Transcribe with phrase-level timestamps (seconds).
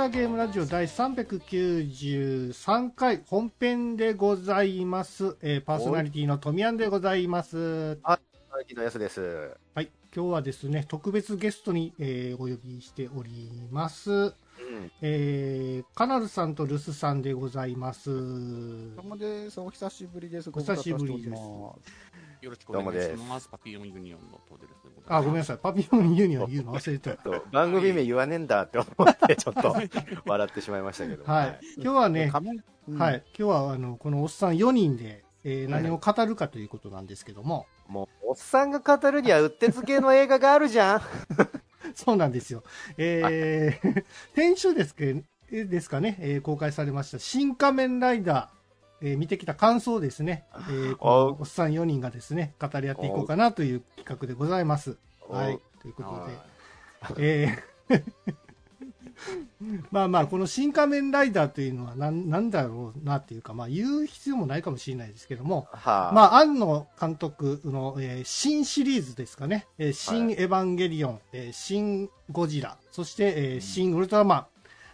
[0.00, 5.36] グダグダゲームラジオ第393回本編でございます。
[5.42, 7.98] えーパーソナリティのトミヤンでございます。
[8.66, 9.54] 木のやすです。
[9.74, 9.90] はい。
[10.16, 14.10] 今日はですね、特別ゲストに、えーお呼びしております。
[14.10, 14.32] うん。
[15.02, 18.08] えーカナルさんとルスさんでございます。
[18.08, 18.14] ど
[19.02, 19.60] うもです。
[19.60, 20.48] お久しぶりです。
[20.48, 21.76] お久しぶりですよ
[22.48, 23.50] ろしくお願いします。
[23.50, 25.22] パピヨンユニオンのトーデルスでございます。
[25.22, 25.58] あ、ごめんなさい。
[25.58, 26.74] パピヨンユニオン言うの？
[26.74, 27.16] 忘れてた。
[27.22, 29.74] と番組名言わねえんだって思って、ちょっと
[30.26, 31.24] 笑ってしまいましたけど。
[31.24, 31.58] はい。
[31.76, 32.32] 今日はね、
[32.88, 33.22] うんはい。
[33.38, 41.02] 今日は、あの、このおっさん4人で、えー何を語るかということなんですけども、もう、おっさんが語るにはうってつけの映画があるじゃん。
[41.94, 42.62] そうなんですよ。
[42.96, 44.04] えー、
[44.34, 48.59] 先週ですけえですかね、えー公開されました、新仮面ライダー、
[49.02, 54.96] えー見てきた感想ですね、えーおっさん4人がですね、語り合っていこうかなという企画でございます。
[55.28, 55.58] はい。
[55.80, 56.02] というこ
[57.08, 58.02] とで、えー
[59.90, 74.46] まあまあ、この新仮面ライダーというのはなんなんだろうなっていうか、まあ言う必要もないかもしれないですけども、はあ、まあ、庵野監督の、えー新シリーズですかね、えー新エヴァンゲリオン、えー新ゴジラ、そして、えー新ウルトラマン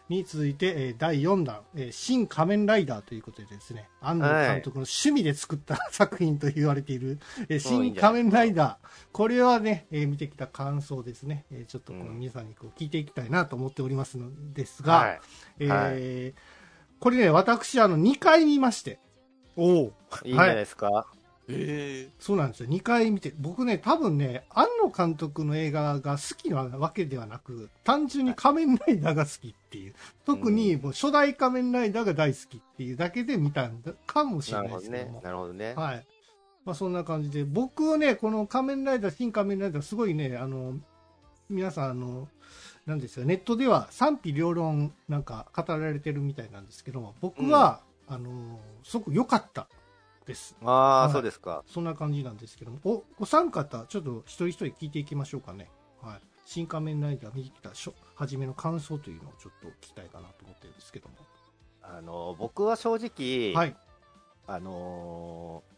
[0.08, 12.18] に続いて、えー第4弾、えー新仮面ライダーということでですね、庵野監督の趣味で作った作品と言われている、えー新仮面ライダー、これはね、えー見てきた感想ですね、えーちょっとこのうん。
[12.18, 15.20] 皆さんにこう聞いていきたいなと思っておりますのですが、はい。
[15.60, 16.40] えー
[16.98, 18.98] これね、私、あの、2回見まして、
[19.54, 19.92] おお。
[20.24, 21.06] いいんじゃないですか？
[21.48, 22.68] えそうなんですよ。
[22.68, 29.94] 2回見て、僕ね、多分ね、庵野監督の映画が好きなわけではなく、単純に仮面ライダーが好きっていう。
[30.24, 35.20] 特にもう初代仮面ライダーが大好きっていうだけで見たんだかもしれないですけども。。
[35.22, 35.74] なるほどね。
[35.74, 36.06] はい。
[36.64, 40.74] まあそんな感じで、僕はね、この仮面ライダー、新仮面ライダー、すごいね、あの、
[41.48, 42.28] 皆さん、あの、
[42.86, 49.68] なんですよ、ネットでは賛否両論なんか語られてるみたいなんですけども、僕は、あの、すごく良かった
[50.26, 50.56] です。
[50.62, 51.64] ああ、はいそうですか。
[51.66, 55.70] そんな感じなんですけども、お、お三方、ちょっと一人一人聞いていきましょうかね。
[56.02, 56.20] はい。
[56.44, 61.14] 新仮面ライダー見てきた初、初めの感想というのをちょっと聞きたいかなと思ってるんですけども。
[61.82, 63.76] あの、僕は正直、はい。
[64.48, 65.76] あのー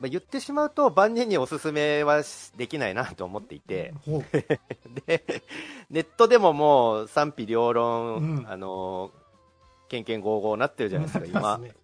[0.00, 3.94] まあ、言ってしまうと万人におすすめはしできないなと思っていて。
[5.06, 5.42] で、
[5.88, 9.12] ネットでももう賛否両論、うんあのー、
[9.88, 11.58] けんけんごうごうなってるじゃないですか、今。
[11.58, 11.74] ね。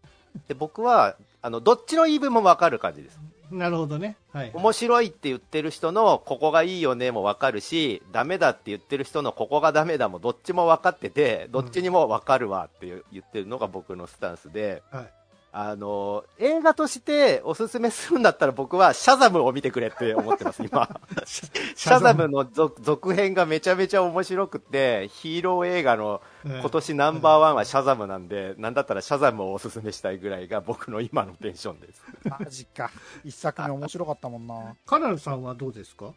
[0.48, 3.18] で、僕は、あの、どっちの言い分もわかる感じです。
[3.50, 4.16] なるほどね。
[4.32, 4.50] はい。
[4.54, 15.12] 面白いって言ってる人のここがいいよねもわかるし、ダメだって言ってる人のここがダメだもどっちも分かってて、どっちにもわかるわって言ってるのが僕のスタンスで、はい。
[15.52, 20.88] あの、映画としておすすめするんだったら僕はシャザムを見てくれって思ってます、今。
[21.26, 32.02] シャザムの続続編がめちゃめちゃ面白くて、ヒーロー映画の今今年ナンバーワンはシャザムなんで、なんだったらシャザムをおすすめしたいぐらいが僕の今のテンションです。
[32.24, 32.90] マジか。
[33.24, 34.76] 一作目面白かったもんな。
[34.86, 36.12] カナルさんはどうですか？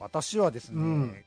[0.00, 1.24] 私はですね、うん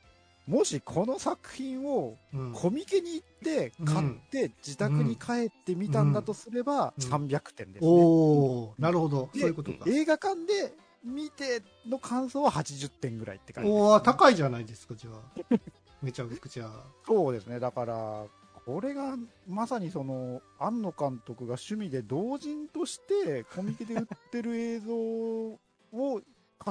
[0.50, 2.52] もしこの作品をうん。
[2.52, 7.88] コミケに行って、買って、自宅に帰ってみたんだとすれば、うん300点ですね。
[7.88, 9.30] おー、なるほど。
[9.32, 9.84] でそういうことか。
[9.86, 10.74] 映画館で
[11.04, 15.56] 見ての感想は80点ぐらいって感じです、おー、高いじゃないですか、じゃあ。
[16.02, 16.68] めちゃくちゃ。
[17.06, 18.26] そうですね、だから、
[18.66, 19.16] これが
[19.48, 25.49] まさにその庵野監督が趣味で同人としてコミケで売ってる映像を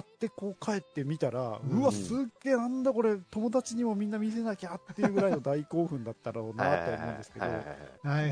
[0.01, 1.79] 買ってこう帰ってみたら、うん。
[1.81, 7.45] うわ、すっげえ、なんだこれ、友達にもみんな見せなきゃっていうぐらいの大興奮だったろうなと思うんですけど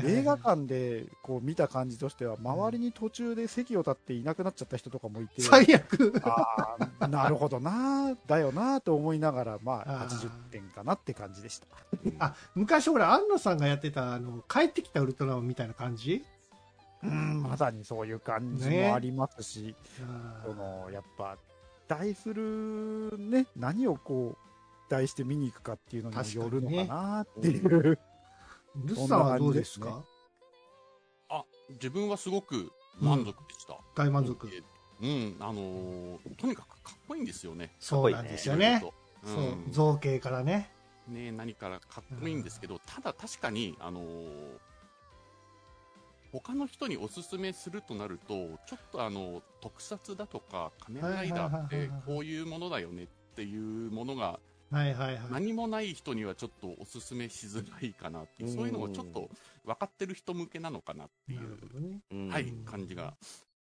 [0.08, 6.20] 映画館でこう見た感じとしては、周りに途中で席を立っていなくなっちゃった人とかもいて、最悪。
[6.24, 10.08] ああ、なるほどな、だよなと思いながら、まあ、あー。
[10.08, 11.66] 80点かなって感じでした。
[12.18, 16.24] あ、昔ほら、安野さんがやってた、あの、帰ってきたウルトラマンみたいな感じ？
[17.00, 21.38] うん、まさにそういう感じねもありますし、あそのやっぱ、
[21.88, 27.66] 題するね、何をこう、題して見に行くかっていうのにもよるのかなっていう。
[27.68, 27.98] ー
[28.84, 30.04] ルスさんはどうですか？
[31.30, 32.70] あ、自分はすごく
[33.00, 33.78] 満足でした。
[33.96, 34.48] 大満足。
[35.00, 37.74] うん、あのーとにかくかっこいいんですよね。
[37.78, 38.82] そうなんですよね。
[39.24, 40.70] う、そうん造形からね。
[41.08, 44.58] ね何からかっこいいんですけど、ただ確かに、あのー
[46.32, 48.34] 他の人におすすめするとなると、
[48.66, 54.40] ちょっとあの、特撮だとか仮面ライダーってこういうものだよねっていうものが
[54.70, 55.20] はいはいはい。
[55.30, 59.30] 何もない人にはちょっとおすすめしづらいかなっていう、そういうのをちょっと
[59.64, 61.40] 分かってる人向けなのかなっていう、
[61.80, 62.00] ね。
[62.10, 63.14] うんはい、感じが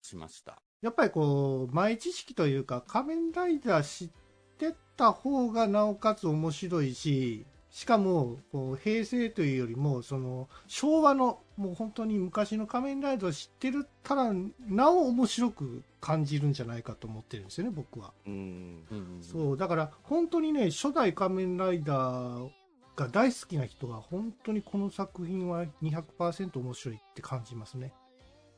[0.02, 0.62] しました。
[0.82, 4.10] やっぱりこう、前知識というか、仮面ライダー知っ
[4.58, 14.32] てた方がなおかつ面白いし、しかもこう平成というよりもその昭和のもう本当に昔の仮面ライダーを知ってるたら
[14.68, 18.84] なお面白く感じるんじゃないかと思ってるんですよね僕は、うん。
[18.92, 22.50] うんそうだから本当にね初代仮面ライダー
[22.96, 27.92] が大好きな人は本当にこの作品は200%面白いって感じますね。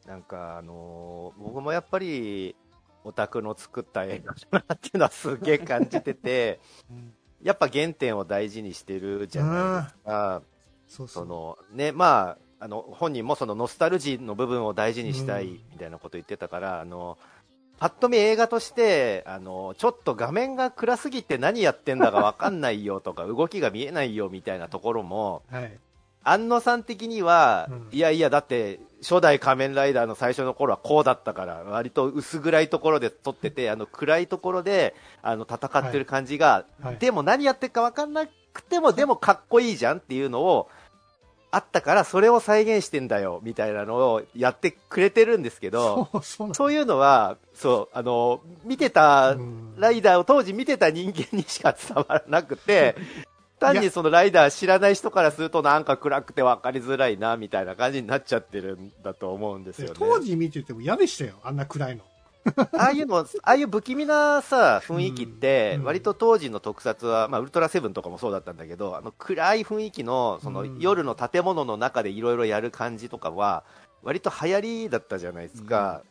[0.05, 2.55] なんか、あのー僕もやっぱり、
[3.03, 6.59] オタクの作った映画だなっていうのはすげえ感じてて、
[7.45, 10.41] やっぱ原点を大事にしてるじゃないですか。
[10.87, 15.51] そうそそうの、ね、まあ、あの、本人もそのノスタルジーの部分を大事にしたいうん。
[15.51, 17.19] みたいなこと言ってたから、あの、
[17.77, 25.77] パッと見映画として、あの、ちょっと画面が暗すぎて何やってんだかわかんないよとか、 動きが見えないよみたいなところも、はい。
[26.23, 27.89] 安野さん的には、うん。
[27.91, 36.97] いやいや、だって、初代仮面ライダーの最初の頃はこうだったから、割と薄暗いところで撮ってて、あの暗いところで、あの戦ってる感じが、はい。
[36.97, 40.69] でも何やってるか分かんなくても、でもかっこいいじゃんっていうのを、
[41.51, 46.09] あったから、それを再現してんだよ、みたいなのをやってくれてるんですけど、
[46.53, 49.75] そういうのは、そう、あの、見てたうん。
[49.77, 52.95] ライダーを当時見てた人間にしか伝わらなくて、
[53.59, 59.95] 単にそのライダー知らない人からするとなんか暗くて分かりづらいなみたいな感じになっちゃってるんだと思うんですよね。
[59.97, 62.03] 当時見てても嫌でしたよあんな暗いの
[62.77, 73.63] ああいうの、ああいう不気味なさ、雰囲気ってう、ん割と当時の特撮は、まあ、ウルトラセブンとかもそうだったんだけど、あの暗い雰囲気の、そのうん夜の建物の中でいろいろやる感じとかは、
[74.03, 76.03] 割と流行りだったじゃないですか。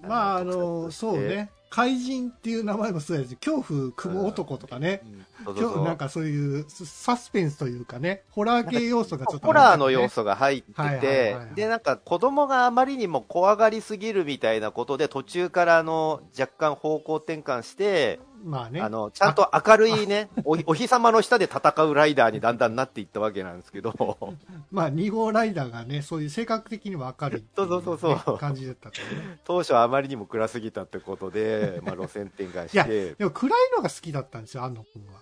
[0.00, 1.18] まああの特撮としてそう。
[1.20, 5.02] ね怪人っていう名前もそうやし恐怖雲男とかね、
[5.44, 5.72] そうそうそう。
[5.72, 11.00] 今日なんかそういうサスペンスというかねホラー系要素がちょっとホラーの要素素が入ってはいはい。
[11.00, 18.80] てはいはい、で、なんか子供があまりにも怖がりすぎるみたいなことで、途中からあの、若干方向転換して、まあね。
[18.80, 24.36] あの、ちゃんと明るいね、おお日様の下で戦うライダーにだんだんなっていったわけなんですけど、
[24.70, 28.34] まあ2号ライダーがねそういう性格的には明るいいそうそうそうそう。
[28.34, 29.38] ね感じだったとね。
[29.44, 35.20] 当初はあまりにも暗すぎたってことで、まあ路線転換いやして、でも暗いのが好きだったんですよ安野君は。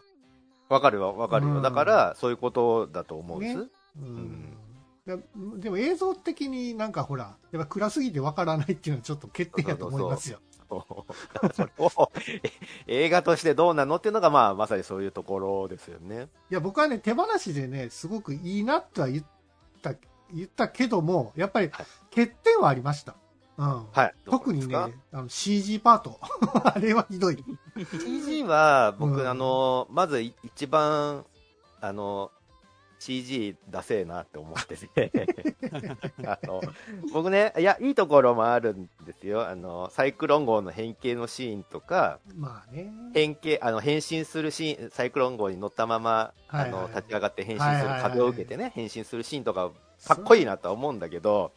[0.69, 1.57] わかるわ、わかるよ。
[1.57, 1.63] うん。
[1.63, 3.59] だから、そういうことだと思うんです。
[3.59, 3.69] ね。
[3.99, 4.57] うん。
[5.07, 5.17] だ
[5.59, 10.39] でも映像的になんかほらやっぱ暗すぎてわからないっていうのはちょっと欠点やと思いますよ。
[10.50, 10.50] そ
[11.59, 12.13] れを
[12.89, 16.29] え映画としてどうなのっていうのが、まあ、まさにそういうところですよね。
[16.51, 19.25] いや、僕はね、手放しでね、すごくいいなとは言っ
[19.83, 19.95] た、
[20.33, 23.15] 言ったけども、やっぱりはい欠点はありました。
[23.57, 23.87] うん。
[23.93, 24.15] はい。
[24.25, 26.19] 特にね、あの CG パート。
[26.65, 27.37] あれはひどい。
[27.37, 27.43] か
[28.01, 31.25] CG は、僕、うんあの、まずい一番、
[31.81, 32.31] あの、
[33.01, 35.11] CG ダセえなって思ってて。
[36.27, 36.61] あの
[37.13, 39.49] 僕ねいやいいところもあるんですよ。
[39.49, 42.93] あのサイクロン号の変形のシーンとかまあね。
[43.15, 46.11] 変形あの変身するシーンサイクロン号に乗ったまま、
[46.47, 46.69] はいはい。
[46.69, 49.71] あの立ち上がって変身するはいはいはい壁を受けてね変身するシーンとか
[50.05, 51.53] かっこいいなとは思うんだけど、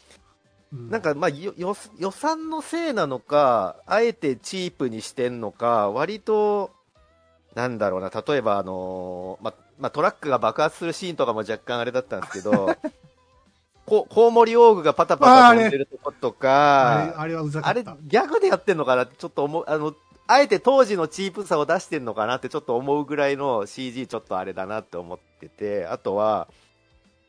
[0.71, 0.75] う。
[0.75, 6.71] んなんかまあ予算のせいなのかあえてチープにしてんのか割と
[7.53, 12.73] なんだろうな例えばあのままあ、トラックが爆発するシーンとかも若干あれだったんですけど
[13.85, 17.83] こコウモリオーグがパタパタ飛んでるとことかあれはうざかあれ。
[17.83, 19.93] ギャグでやってんのかなってちょっと思うあの
[20.25, 26.47] あえて当時のチープさを出してんのかなってちょっと思うぐらいの CG ちょっとあれだなって思っててあとは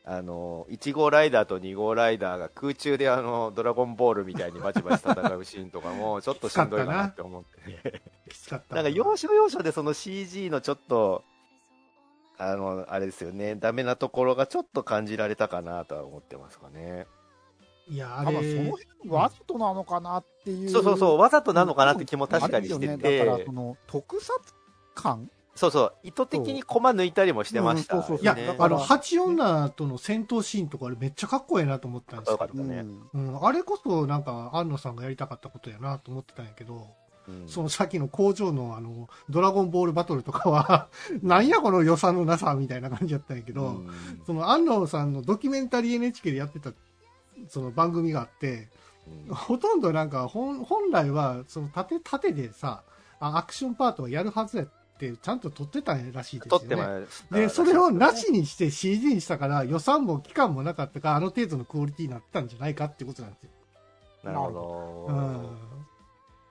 [0.05, 8.75] あの1号ライダーと2号ライダーが空中であのドラゴンボールみたいにバチバチ戦うシーンとかも ちょっとしんどいかなって思っててきつかった。
[8.75, 11.25] なんか要所要所でその CG のちょっと
[12.37, 13.55] あのあれですよね。
[13.55, 17.07] ダメなところがちょっと感じられたかなとは思ってますかね。
[17.87, 18.63] いや、あ多分それ。
[18.63, 20.69] の、辺わざとなのかなっていう。
[20.69, 24.33] そうそうそうわざとなのかなって気も確かにしてあるよね、だからてその特撮
[24.95, 25.29] 感？
[25.55, 28.23] そうそう意図的にコマ抜いたりもしてましたうんそうそう。
[28.23, 32.57] いや、あの、八女との戦闘シーンとかあれめっちゃかっこいいなと思ったんですよかよっ。
[32.57, 36.87] たね、うん、あれこそなんか安野さんがやりたかったことやなと思ってたんやけど、
[37.27, 40.87] うんそのさっきの工場のあの、ドラゴンボールバトルとかは、
[41.21, 43.89] なんやこの予算のなさみたいな感じだったんやけど、うん
[44.25, 46.71] その安野さんのドキュメンタリー NHK でやってた、
[47.49, 48.69] その番組があって、
[49.27, 52.83] うんほとんどなんか本、本来は、その縦、縦でさ、
[53.19, 54.67] あアクションパートはやるはずやっ
[54.99, 57.05] て、ちゃんと撮ってたらしいですよね。
[57.31, 63.49] で、それをなしにして CG にしたから、予算も期間もなかったから、あの程度のクオリティになったんじゃないかってことなんですよ。
[64.23, 65.75] なるほど、うん。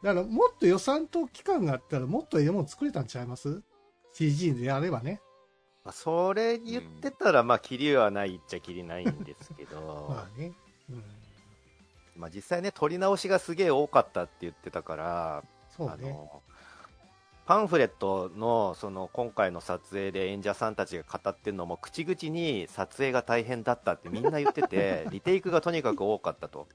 [0.05, 3.63] だから、もっと予算と期間があったら、もっとええもん作れたんちゃいます
[4.13, 5.23] ?CG でやればね。
[5.83, 9.81] まあ、それ言ってたら、まあ、キリはないっちゃキリないんですけど、
[10.13, 10.53] まあね。
[10.91, 11.05] うん。
[12.17, 15.43] まあ、実際ね、撮り直しがすげえ多かったって言ってたから、あ
[15.75, 16.11] そうね。
[16.11, 16.43] の
[17.47, 26.69] パンフレットのその今回の撮影で演者さんたちが語ってるのも口々に撮影が大変だったってみんな言ってて リテイクがとにかく多かったと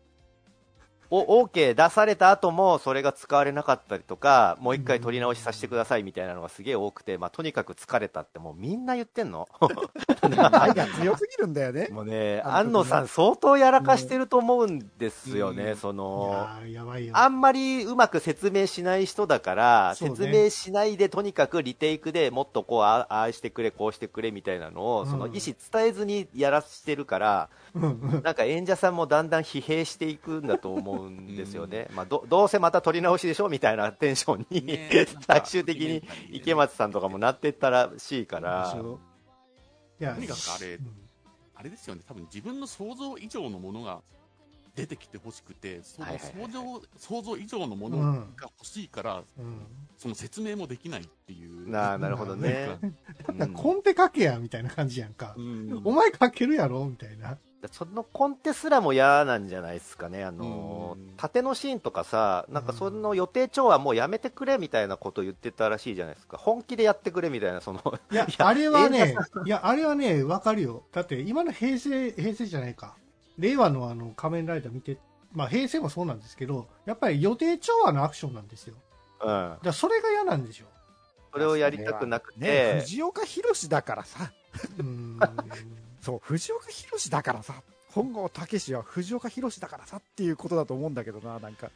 [1.11, 9.47] お OK 出された後もそれが使われなかったりとかもう一回撮り直しさせてくださいみたいなのがすげえ多くて、まあ、とにかく疲れたってもうみんな言ってんの。
[10.61, 11.87] 愛が強すぎるんだよね。
[11.91, 15.77] もうね安野さん相当やらかしてると思うんですよね、うん。
[15.77, 17.13] そいのやーやばいよ。
[17.15, 20.07] あんまりうまく説明しない人だから、ね。
[20.07, 25.09] 説明しないでとにかくリテイクでもっとこうあああしてくれこうしてくれみたいなのを、うん。
[25.09, 27.87] その意思伝えずにやらしてるからうんう
[28.19, 28.21] ん。
[28.23, 35.07] なんか演者さんもだんだん疲弊していくんだと思うんですよね、まあ、どどうせまた撮り直しでしょみたいなテンションに、ね。
[35.25, 38.99] 最終的に池松さんとかもなってったらしいからと
[40.19, 41.09] にかくあれうん。
[41.55, 44.01] あれですよね、多分自分の想像以上のものが
[44.75, 49.65] 出てきてほしくて、そのはいはいはい想像想像以上のものが欲しいから、うん。
[49.97, 51.69] その説明もできないっていう。
[51.69, 52.77] なあなるほどね、
[53.27, 53.53] うん。
[53.53, 55.33] コンテ書けやみたいな感じやんか。
[55.37, 55.41] う。
[55.41, 55.81] ん。
[55.83, 57.37] お前書けるやろみたいな。
[57.71, 70.83] そのコンテすらも嫌なんじゃないですかね、あのうん縦のシーンとかさ、なんかその予定調はもうやめてくれみたいなこと言ってたらしいじゃないですか、本気でやってくれみたいな、そのいや、 あれはね、いや、あれはね、わかるよ。
[70.93, 72.95] だって、今の平成、平成じゃないか。
[73.37, 74.97] 令和のあの、仮面ライダー見て、
[75.33, 78.75] まあ、平成もそうなんですけど、やっぱり予定調和のアクションなんですよ。
[79.21, 80.65] うん、だそれが嫌なんでしょ。
[81.33, 84.31] それをやりたくなくね、て、藤岡弘だからさ。
[84.77, 85.19] うーん。
[86.09, 87.53] そう、藤岡弘だからさ。
[87.91, 91.69] 本郷武史は藤岡弘だからさっていうことだと思うんだけどな、なんか。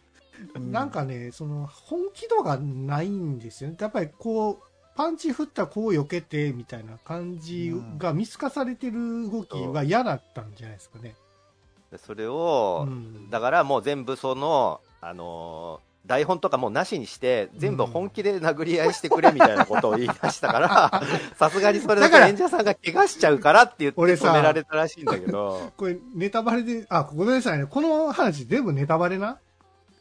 [0.55, 3.77] うなんかね、その、本気度がないんですよね。
[3.79, 4.57] やっぱりこう、
[4.95, 11.15] パンチ振ったらこう避けて、みたいな感じが見透かされてる動きが嫌だったんじゃないですかね。
[11.97, 21.01] それを、うんだからもう全部その、あのー台本とかもうなしにして、全部本気で殴り合いしてくれみたいなことを言い出したから、
[21.39, 27.67] さすがにそれだけ演者さんが怪我しちゃうからって言って止められたらしいんだけど、 これ、ネタバレで、あ、ごめんなさいね。
[27.67, 29.39] この話全部ネタバレな？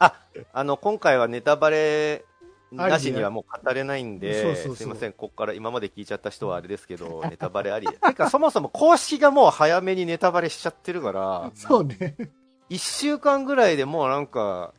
[0.00, 0.14] あ、
[0.52, 2.24] あの、今回はネタバレ
[2.72, 7.92] なしにはもう語れないんで、すいません、ここから今まで聞いちゃった人はあれですけど、 ネタバレありで。
[7.92, 12.16] てか、そもそも公式がもう早めにネタバレしちゃってるから、そうね。
[12.68, 14.72] 一週間ぐらいでもうなんか、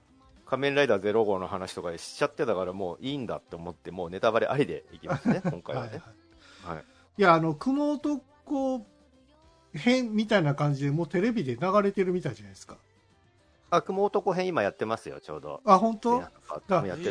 [0.53, 5.89] 仮面ライダーゼロ号の話とかしちゃってたから、もういいんだって思って、もうネタバレありでいきますね、今回はね。
[6.61, 6.85] はいはい。
[7.17, 8.85] いや、あの、雲男
[9.73, 12.77] 編みたいな感じで、もうテレビで流れてるみたいじゃないですか。
[13.71, 15.59] あ、雲男編今やってますよ、ちょうど。
[15.65, 16.23] あ、本当？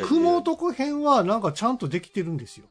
[0.07, 2.65] 雲男編はなんかちゃんとできてるんですよ。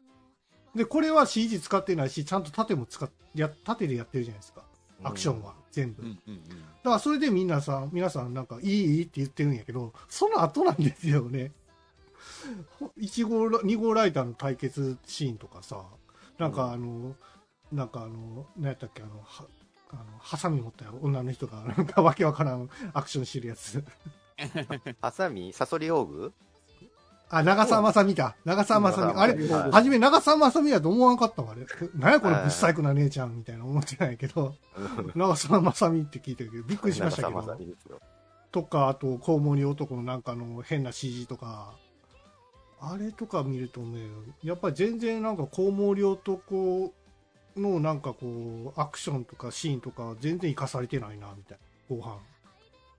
[0.74, 4.62] で、これは CG 使ってないし、ちゃんと縦も使っ、や、縦でやってるじゃないですか。
[5.04, 6.02] アクションは、全部。
[6.02, 6.42] うんうんうん
[6.82, 11.52] だからそれで皆さん、皆さんなんかいいいいって言ってるんやけど、その後なんですよね。
[12.98, 15.84] 1号ラ、2号ライダーの対決シーンとかさ、
[16.38, 17.14] なんかあの、
[17.70, 19.46] なんかあの、何やったっけ、あの、は、
[19.90, 23.84] あの、ハサミ持った女の人が、なんかわけわからんアクションしてるやつ。
[25.00, 25.52] ハサミ？
[25.52, 26.32] サソリオーグ？
[27.34, 28.36] あ、長澤まさみだ。
[28.44, 29.20] 長澤まさみ。
[29.20, 31.66] あれ、はい初め長澤まさみだと思わんかったわ、あれ。
[31.96, 34.54] 何やこのぶっ細工な姉ちゃんみたいな思ってないけど、
[35.14, 37.58] 長澤まさみって聞いたけど、びっくりしましたけど長澤まさ。
[37.58, 37.98] みですよ
[38.52, 41.72] とか、あと、コウモリ男のなんかの変な CG とか、
[42.82, 44.02] あれとか見るとね、
[44.44, 46.92] やっぱり全然なんかコウモリ男
[47.56, 51.58] のなんかこう、アクションとかシーンとか全然活かされてないな、みたい
[51.88, 52.18] な、後半。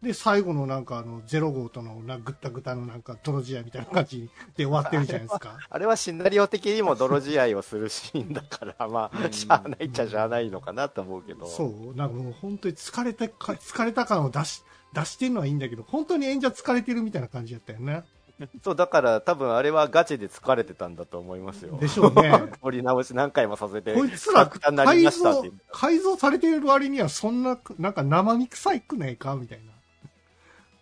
[0.04, 5.58] で、最後のなんかあの、ゼロ号とのなぐったぐたのなんか泥仕合みたいな感じで終わってるじゃないですか。
[5.70, 11.48] あれはシナリオ的にも泥仕合をするシーンだから、 まあ、しゃあないっちゃしゃあないのかなと思うけど。
[11.48, 14.62] そう、なんかもう本当に疲れたか、疲れた感を出し、
[14.94, 18.04] 出してるのはいいんだけど、本当に演者疲れてるみたいな感じだったよね。
[18.64, 21.78] そう、だから多分あれはガチで疲れてたんだと思いますよ。
[21.78, 22.32] でしょうね。
[22.62, 29.73] 撮り直し何回もさせて、こいつら改造改造されてる割にはそんな、なんか生身臭いくないかみたいな。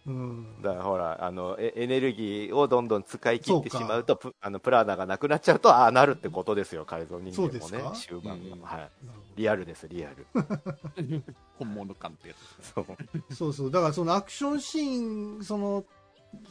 [0.07, 0.61] うん。
[0.61, 8.55] だからほら、あの、エエネルギーをどんどん使い切ってしまうと、プあのプラーナがなくなっちゃうと、ああなるってことですよ、改造人そう間もねですか、終盤が。
[8.55, 8.91] うんはい。
[9.35, 10.25] リアルです、リアル。
[11.57, 12.85] 本物感ってやつですそう。
[13.33, 13.71] そうそう。
[13.71, 15.85] だからそのアクションシーン、その、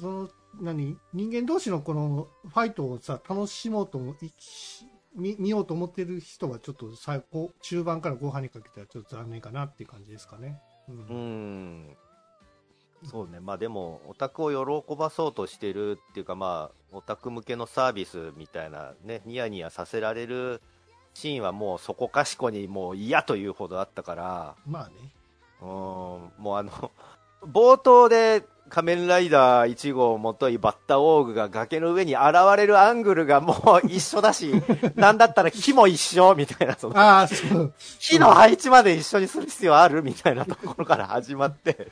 [0.01, 0.31] その、
[0.61, 0.97] 何？
[1.13, 10.61] 人間同士のこのファイトをさ、楽しもうとも、いし見見ようと思ってる人はちょっと最高、中盤から後半にかけてはちょっと残念かなっていう感じですかね。
[10.89, 11.97] うんうーん。
[13.05, 13.41] そうね。
[13.41, 20.61] まあでも、オタクを喜ばそうとしてるっていうか、まあ、オタク向けのサービスみたいなね、ニヤニヤさせられる
[21.15, 24.95] シーンはもうそこかしこにもう嫌というほどあったから、まあね。
[25.63, 25.71] うーん、
[26.39, 26.91] もうあの、
[27.43, 32.23] 冒頭で仮面ライダー1号もといバッタオーグが崖の上に現
[32.57, 34.53] れるアングルがもう一緒だし、
[34.95, 37.75] なんだったら木も一緒みたいな、そのああ、そう。
[37.99, 41.89] 木の配置まで一緒にする必要あるみたいなところから始まって、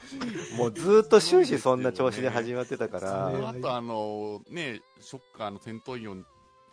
[0.56, 6.16] もうずっと終始そんな調子で始まってたかそら、うあとあのねショッカーの戦闘員を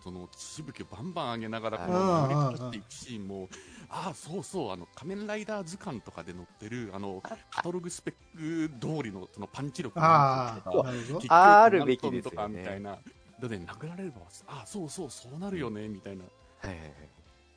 [0.05, 3.50] その血しぶきをバンバン上げながらこううん乗り下っていくシーンも
[3.89, 10.91] ああそうそうあの仮面ライダー図鑑とかで載ってるあのカタログスペック通りのそのパンチ力ああ、とか
[11.29, 13.00] なるべきですとかみたいな
[13.41, 16.24] でね殴られればああそうそうそうなるよねみたいな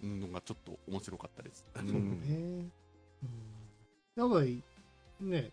[0.03, 1.93] のがちょっと面白かったです、うそうね。
[1.99, 2.73] うん。
[4.17, 4.63] やっぱり、
[5.21, 5.51] ね、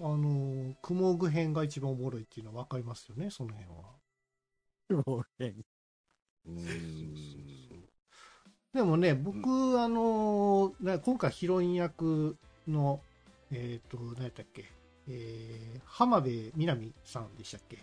[0.00, 5.02] あの、クモグ編が一番おもろいっていうのは分かりますよね、その辺は。
[5.06, 5.64] もう変うん
[8.74, 13.00] でもね、僕、あの、な今回ヒロイン役の、
[13.50, 14.64] えっ、と、何やったっけ、
[15.08, 17.78] えー、浜辺美波さんでしたっけ？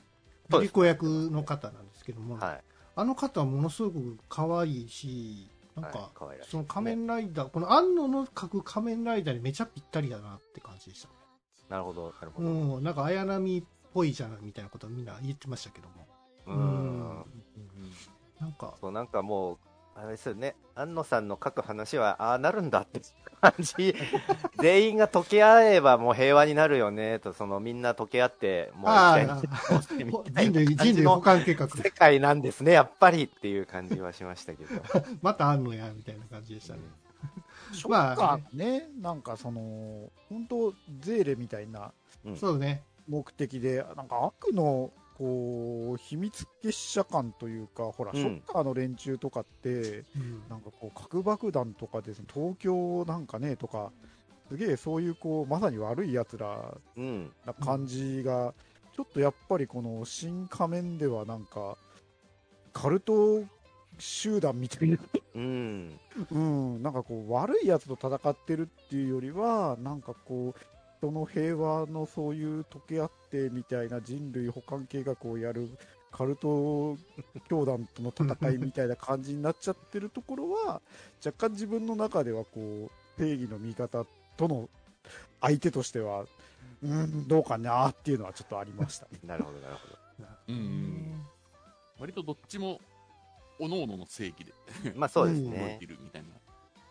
[0.60, 2.62] リコ役の方なんですけども、はい。
[2.96, 11.14] あの方はものすごく可愛いし、なんか、はいその仮面ライダー、この安野の描く仮面ライダーにめちゃぴったりだなって感じでしたね。
[11.70, 12.50] なるほど、なるほど。
[12.50, 13.64] うん、なんか綾波っ
[13.94, 16.08] ぽいじゃないみたいなことはみんな言ってましたけども。
[16.48, 17.24] うん。
[18.40, 19.58] なんか、そう、なんかもう、
[19.96, 23.02] あれですよね、安野さんの書く話は、ああなるんだって。
[23.42, 23.96] 感じ、
[24.60, 34.82] 全員が溶け合えばもう平和になるよね、と、そのみんな溶け合って、もうあ一回 人類、人類保管計画、世界なんですね、やっぱりっていう感じはしましたけど。
[35.22, 36.82] またあんのや、みたいな感じでしたね。
[37.72, 41.92] ショッカーね、なんかその、本当ゼーレみたいな
[42.38, 42.84] そうね。
[43.08, 49.70] 目的で、なんか悪の、こう、秘密結社感というか、ほら、うんショッカーの連中とかって、
[50.16, 53.92] うんなんかこう、核爆弾とかですね、東京なんかね、とか、
[54.48, 57.32] すげえそういうこう、まさに悪い奴らうん。
[57.46, 58.54] な感じが、
[58.96, 61.78] ちょっとやっぱりこの新仮面ではなんか、
[62.72, 63.44] カルト
[63.98, 64.98] 集団みたいな、
[65.36, 66.00] うん。
[66.32, 75.70] うん、なんかこう、悪いやつと戦ってるっていうよりは、なんかこう、人の平和のそういう溶け合ってみたいな人類保管計画をやる
[76.12, 76.98] カルト
[77.48, 80.82] 教団との戦いみたいな感じになっちゃってるところは、
[81.26, 84.70] 若干自分の中ではこう、正義の味方との
[85.40, 86.26] 相手としては、
[86.84, 89.20] うん、どうかなっていうのはちょっとありましたね。
[89.24, 89.98] なるほど、なるほど。
[90.50, 91.26] うん
[92.00, 92.80] 割とどっちも
[93.60, 94.54] 各々の正義で
[94.96, 95.86] まあそうです 動いねて。
[95.86, 96.30] るみたいな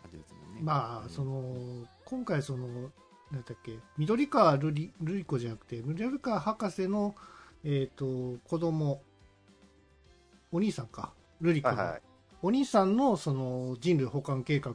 [0.01, 0.61] 感じですもんね。
[0.61, 2.91] まあ、その、今回その、
[3.31, 7.15] なんだっけ、緑川瑠璃瑠璃子じゃなくて、緑川博士の、
[7.63, 9.01] えっ、と、子供、
[10.51, 12.01] お兄さんか、瑠璃子の、はいはい。
[12.41, 14.73] お兄さんのその人類保管計画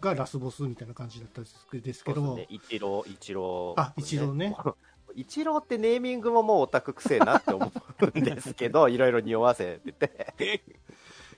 [0.00, 2.46] がラスボスみたいな感じだったんですけど、ね。
[2.50, 3.74] 一郎、一郎。
[3.76, 4.56] あ一郎ね。
[5.14, 10.62] 一郎ってネーミングももうオタクくせえなって思うんですけど、 いろいろ匂わせてて。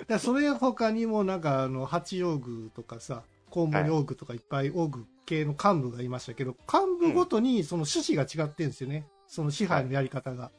[0.19, 3.23] それ他にもなんかあの八王宮とかさ
[3.55, 10.51] コウモリ王宮とかいっぱい王宮系の幹部がいましたけど幹部ごとにその趣旨が違ってるんですよね、その支配のやり方が、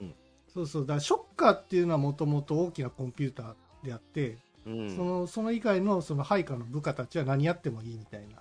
[0.00, 0.14] うん。
[0.54, 0.82] そうそう。
[0.82, 4.88] だからショッカーっていうのはもともと大きなコンピューターであって、うん。
[4.88, 8.36] そのその以外のその配下の部下たちは何やってもいいみたいな。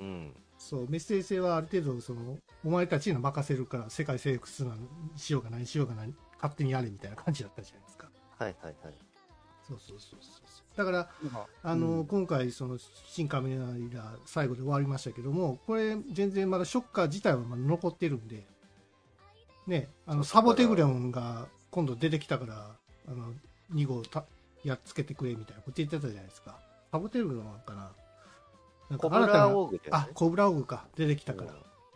[0.00, 0.32] うん。
[0.56, 4.76] そうメッセージ性はある程度そのお前たちには任せるから世界征服するの
[5.16, 8.08] しようが何しようが何勝手にやれみたいな感じだったじゃないですか。
[8.38, 8.94] はいはいはい。
[9.68, 12.78] そうそうそうそうだからまあの、うん今回、その
[13.08, 18.46] 新仮面ライダー最後で終わりましたけども、これ、全然まだショッカー自体はまだ残ってるんで、
[19.66, 22.76] ね、あのサボテグレオンが今度出てきたから、
[23.08, 23.32] あの
[23.74, 24.24] 2号た
[24.64, 26.58] やっつけてくれみたいなこと言ってたじゃないですか。
[26.90, 27.92] サボテグレオンかな。
[28.90, 31.44] なんかコブラ新たなあ、コブラオーグか、出てきたか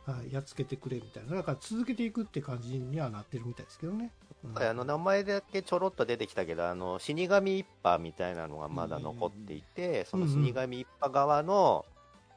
[0.07, 1.37] ら、はい、やっつけてくれみたいな。
[1.37, 4.13] だから続けていくって感じにはなってるみたいですけどね。
[4.45, 11.87] うんあの名前だけちょろっと出てきたけど、あの死神一派みたいなのがまだ残っていて、その死神一派側の、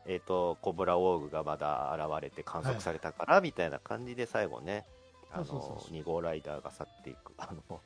[0.05, 4.85] えっ、と、コブラオーグがまだ現れて観測されたから、みたいな感じで最後ね、
[5.31, 5.45] あの、
[5.91, 7.33] 2号ライダーが去っていく。
[7.37, 7.81] あの、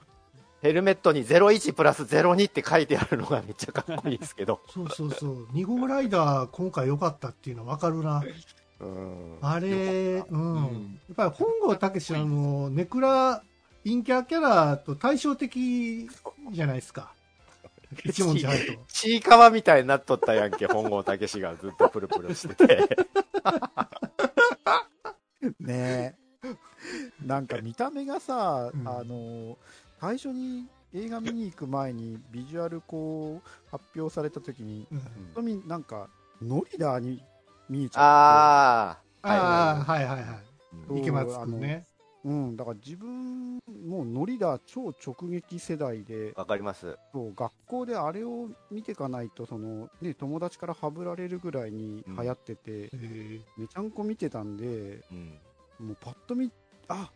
[0.61, 4.61] ヘルメットに01プラス02って書いてあるのがめっちゃかっこいいですけど。
[4.69, 5.45] そうそうそう。
[5.53, 8.23] 2号ライダー今回良かったっていうのはわかるな。
[8.79, 9.37] うん。
[9.41, 10.99] あれ、ううんん。
[11.09, 13.43] やっぱり本郷武あの、ネクラ、
[13.83, 16.09] 陰キャキャラと対照的
[16.51, 17.13] じゃないですか。
[18.05, 18.83] 一文字入ると。
[18.87, 22.97] ちいかわみたいになっとったやんけ、本郷武史がずっとプルプルしてて。
[25.59, 26.21] ねえ。
[27.25, 29.57] なんか見た目がさ、うんあの、
[29.99, 36.09] 最初に映画見に行く前にビジュアルこう発表された時に、うん本当になんか
[36.41, 37.23] ノリダーに
[37.69, 38.89] 見えちゃあ
[39.21, 40.25] あ、ああ、はいはいはい。
[40.89, 41.85] うん池松くんね。
[42.23, 43.55] うん、だから自分、
[43.87, 46.97] もうノリダ超直撃世代で、わかります。
[47.11, 55.39] そう学校であれを見ていかないとその、ね、友達からはぶられるぐらいに流行ってて、えーめちゃんこ見てたんで、うん。
[55.79, 56.51] もうパッと見、
[56.87, 57.11] あ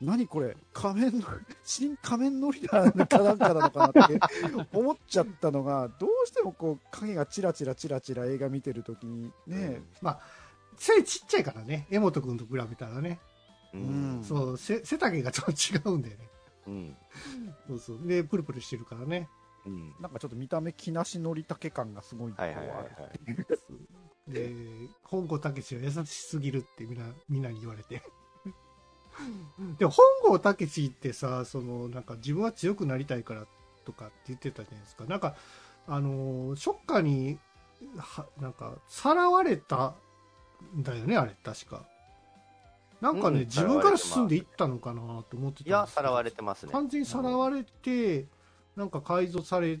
[0.00, 1.26] 何これ、仮面の、
[1.64, 4.20] 新仮面ノリダーかなんかなのかなって
[4.72, 9.82] 思っちゃったのが、どうしてもこう影がチラチラチラチラ映画見てるときにね、
[10.76, 13.20] 背ちっちゃいからね、江本くんと比べたらね。
[13.74, 14.24] ううんん。
[14.24, 16.28] そう、背背丈がちょっと違うんだよね。
[16.66, 16.96] うん。
[17.68, 18.06] そうそう。
[18.06, 19.28] で、プルプルしてるからね。
[19.66, 19.94] うん。
[20.00, 20.92] なんかちょっと見た目、木
[21.34, 22.82] りたけ感がすごいはいはいはいは
[24.28, 24.32] い。
[24.32, 24.50] で、
[25.02, 28.02] 本郷武史は優しすぎるってみんな、 みんなに言われて。
[29.78, 33.46] でも本郷武史ってさ、その、なんか自分は強くなりたいから
[33.84, 35.04] とかって言ってたじゃないですか。
[35.04, 35.36] なんか、
[35.86, 37.38] あのー、ショッカーに、
[37.96, 39.94] は、なんか、さらわれた
[40.74, 41.86] んだよね、あれ、確か。
[43.04, 46.72] なんかね、うん自分から進んでいったのかなと思ってたいや、さらわれてますね。
[46.72, 48.24] 完全にさらわれて、
[48.76, 49.78] なんか改造され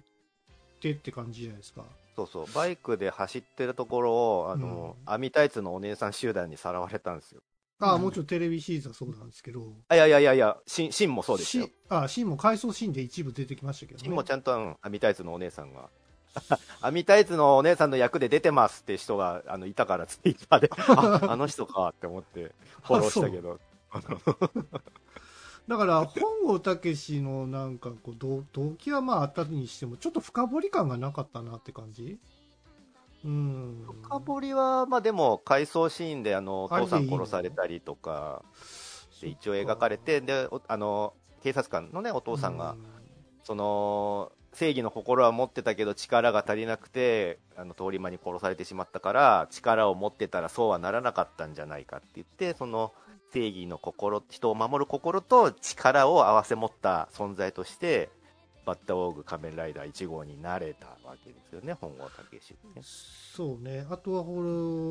[0.78, 1.86] てって感じじゃないですか。
[2.16, 2.46] そうそう。
[2.54, 7.40] バイクで走ってるところを、あの、網タイツのお姉さん集団にさらわれたんですよ。
[7.78, 9.72] ああ、うんもちろんテレビシリーズはそうなんですけど。
[9.88, 11.72] あ、いやいやいやいや、シン、シンもそうですよシ。
[11.88, 14.04] ああ、シンも回想シーンで一部出てきましたけどね。
[14.04, 15.88] シンもちゃんと、うん、網タイツのお姉さんが。
[16.80, 20.70] 網タイツのお姉さんの役で出てますって人があのいたからツイッターで、
[21.26, 23.60] あ、あの人かって思ってフォローしたけど。
[25.66, 32.18] だから、本郷武史のなんかこう動、動機はまああったにしても、ちょっと深掘り感がなかったなって感じ？
[33.24, 33.86] うん。
[34.02, 38.42] 深掘りは、まあでも、回想シーンであの、お父さん殺されたりとか、
[39.22, 42.76] で一応描かれて、で、おあの、警察官のね、お父さんが、
[43.42, 52.92] その、正義の心は持ってたけど力が足りなくて、あの、通り魔に殺されてしまったから、力を持ってたらそうはならなかったんじゃないかって言って、その、
[53.32, 58.08] 正義の心、人を守る心と力を合わせ持った存在として、
[58.64, 62.80] バッタオーグ仮面ライダー1号になれたわけですよね、本郷武史って。
[62.82, 63.86] そうね。
[63.90, 64.36] あとは、ほ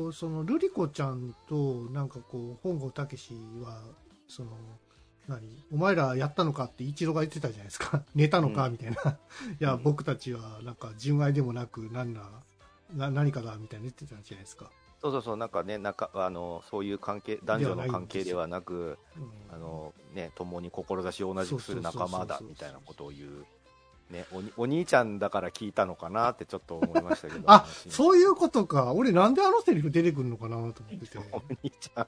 [0.08, 3.80] ら、その、ルリコちゃんと、なんかこう、本郷武史は、
[4.28, 4.50] その、
[5.28, 5.40] 何？
[5.72, 8.02] お前らやったのかって一郎が言ってたじゃないですか。
[8.14, 8.72] 寝たのか、うん。
[8.72, 8.96] みたいな。
[9.60, 9.82] いや、うん。
[9.82, 12.22] 僕たちは、なんか、純愛でもなく、なんだ、
[12.94, 14.70] な何かだ、みたいな言ってたじゃないですか。
[15.00, 19.30] そうそうそう、なんかね、なんか、あの、そういう関係、男女の関係ではなく、うん。
[19.54, 23.46] あの、ね、共に志を同じくする仲間だみたいなことを言う、
[24.10, 27.44] ね、おにお兄ちゃんだから聞いたのかなってちょっと思いましたけど。
[27.50, 27.90] あ、う。
[27.90, 28.92] そういうことか。
[28.92, 31.18] 俺なんであのセリフ出てくるのかなと思ってて。
[31.32, 32.06] お兄ちゃん、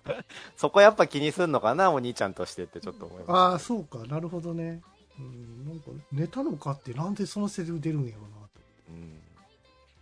[0.57, 3.33] そこやっぱ気にすんのかな、お兄ちゃんとしてってちょっと思いました。
[3.33, 3.99] ああ、そうか。
[4.07, 4.83] なるほどね。
[5.19, 8.61] うん、なんか、寝たのかってなんでそのセリフ出るんやろうなと。
[8.91, 9.21] うん。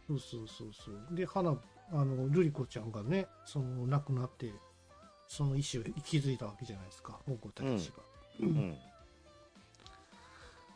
[0.08, 1.16] そうそうそうそう。
[1.16, 1.56] で、花、
[1.92, 4.52] あの、ルリコちゃんがね、その、亡くなって、
[5.28, 7.18] その意思を気づいたわけじゃないですか。
[7.26, 7.96] 本郷武史が。
[8.40, 8.76] うん。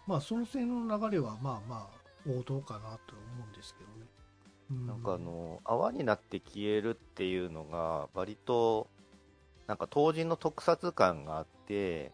[0.08, 4.06] まあ、その線の流れは、まあまあ、王道かなと思うんですけどね。
[4.70, 8.88] うなんかあ、の、泡になって消えるっていうのが、割と、
[9.66, 12.10] なんか当時の特撮感があって、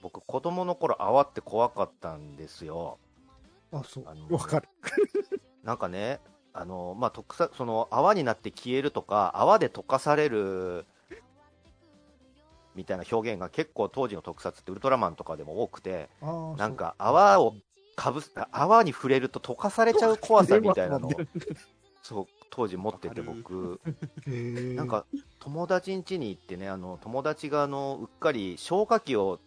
[0.00, 2.98] 僕子供の頃泡って怖かったんですよ。
[3.72, 4.32] あ、そう。
[4.32, 4.68] わかる。
[5.64, 6.20] なんかね、
[6.52, 10.86] あの、まあ、特撮、その、泡になって消えるとか、泡で溶かされる、
[12.78, 16.08] みたいな表現が結構当時の特撮ってウルトラマンとかでも多くて、
[16.56, 17.54] なんか泡を
[17.96, 21.10] かぶす、泡に触れると溶かされちゃう怖さみたいなのを、
[22.02, 23.80] そう、当時持ってて僕、
[24.76, 25.04] なんか、
[25.40, 29.40] 友達ん家に行ってね、あの、友達があの、うっかり消火器を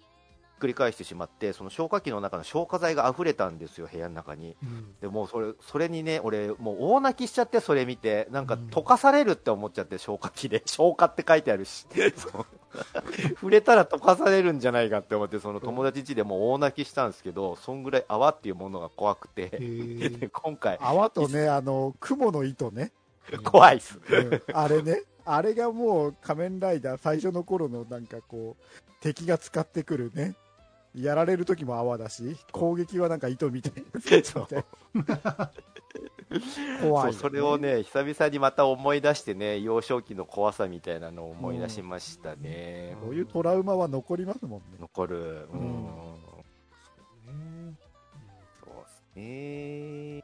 [0.62, 4.56] 繰り返してしまって、その消火器の中の消火剤が溢れたんですよ、部屋の中に。
[4.62, 4.96] うん。
[5.02, 8.68] でもうそれ、それにね、俺、もう大泣きしちゃって、それ見て、なんかうん。
[8.68, 11.88] 溶かされるって思っちゃって、消火器で、消火って書いてあるし、
[13.36, 22.92] 触れたら溶かされるんじゃないかって思って、その友達家でもう大泣きしたんですけど、そんぐらい泡っていうものが怖くへて、 今回、泡とね、あの、雲の糸ね。
[23.44, 24.00] 怖いっす。
[24.10, 25.04] うんあれね。
[25.24, 30.36] あれがもう仮面ライダー最初の頃のなんかこう、敵が使ってくるね。
[30.96, 34.02] やられる時も泡だし、攻撃はなんか糸みたいな。
[34.24, 34.48] そう
[36.82, 37.58] 怖い、それを。
[37.58, 42.98] ね、久々にまた思い出してね、幼少期の怖さみたいなのを思い出しましたね。
[43.02, 44.78] こういうトラウマは残りますもんね。
[44.80, 45.48] 残る。
[45.54, 45.60] うん。
[45.60, 46.32] うん
[47.74, 47.76] ね
[48.64, 50.24] そうですね。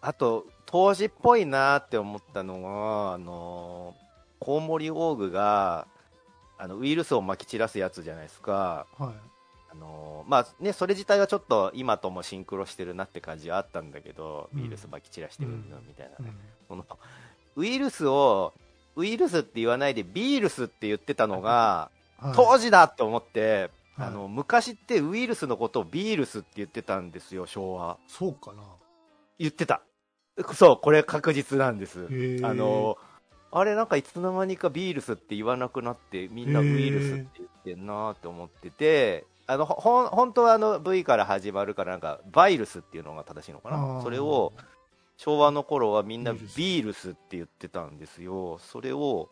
[0.00, 3.94] あと、当時っぽいなって思ったのは、あの、
[4.38, 5.86] コウモリオーグが、
[6.58, 8.86] あの、ウイルスを撒き散らすやつじゃないですか。
[8.98, 9.27] はい。
[9.78, 16.16] あの、まあね、それ自体はちょっと今ともシンクロしてるなって感じはあったんだけど、うんウイルス撒き散らしてるのみたいな。
[16.20, 16.36] うん
[16.68, 16.84] その
[17.56, 18.52] ウイルスを
[18.94, 27.96] ウイルスって言わないでビールスって言ってたのが、はい当時だって思って、はいあの、昔ってウイルスのことをビールスって言ってたんですよ、昭和。
[28.08, 28.62] そうかな。
[29.38, 29.82] 言ってた。
[30.54, 32.08] そう、これ確実なんです。
[32.42, 32.98] あの、
[33.50, 44.02] あれなんかいつの間にかビールスって言わなくなって、みんなウイルスって言ってんなって思ってて、あの、ほん、本当はあの V から始まるからなんか、バイルスっていうのが正しいのかな。
[44.02, 44.52] それを、
[45.16, 48.58] 昭和の頃はみんなビールスって言ってたんですよ。
[48.58, 49.30] それを、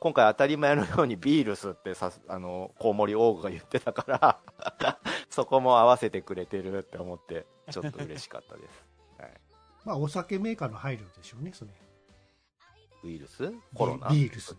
[0.00, 4.38] 今回当たり前のようにビールスってさす、あの、コウモリ王が言ってたから、
[5.28, 8.84] そこも合わせてくれてるって思って、ちょっと嬉しかったです。
[9.84, 11.70] まあ、お酒メーカーの配慮でしょうね、それ。
[13.04, 13.52] ウイルス？
[13.74, 14.08] コロナ？
[14.08, 14.56] ビールス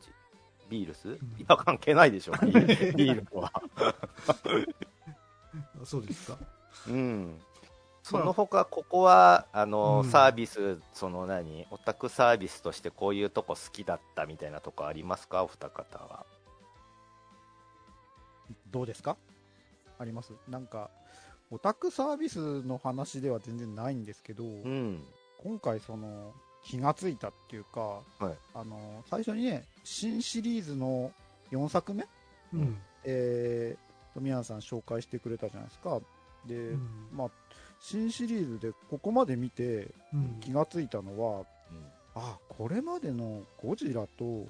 [0.70, 1.18] ビールス、い
[1.48, 3.52] や、関係ないでしょ、ビールビールとは。
[5.84, 6.38] そうですか。
[6.88, 7.42] うん。
[8.04, 15.44] その他、ここは、あの、うんサービス、その何、オタクサービスとしてこういうとこ好きだったみたいなとこありますか？
[15.44, 16.26] お二方は。
[18.72, 19.18] どうですか？
[20.00, 20.32] あります？
[20.48, 20.90] なんか、
[21.52, 25.04] オタクサービスの話では全然ないんですけど、うん。
[25.44, 26.34] 今回その、
[26.64, 27.80] 気がついたっていうか、
[28.20, 31.12] はいあの、最初にね、新シリーズの
[31.52, 32.08] 4作目？
[32.54, 32.82] うん。
[33.04, 33.89] えー、
[34.20, 36.00] 富山さん紹介してくれたじゃないですか。
[36.46, 37.10] で、うん。
[37.12, 37.30] まあ、
[37.80, 40.38] 新シリーズでここまで見てうん。
[40.40, 41.46] 気がついたのは、
[42.16, 44.48] あ、これまでのゴジラと、うん。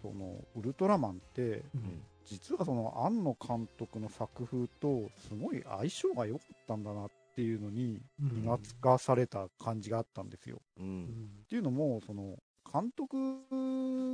[0.00, 2.02] その、ウルトラマンって、うん。
[2.24, 10.60] 実はその庵野監督の作風とすごい相性が良かったんだなっていうのに気がつかされた感じがあったんですよ。
[10.78, 10.82] う。
[10.82, 11.04] うんん。
[11.44, 12.36] っていうのもその
[12.72, 13.16] 監督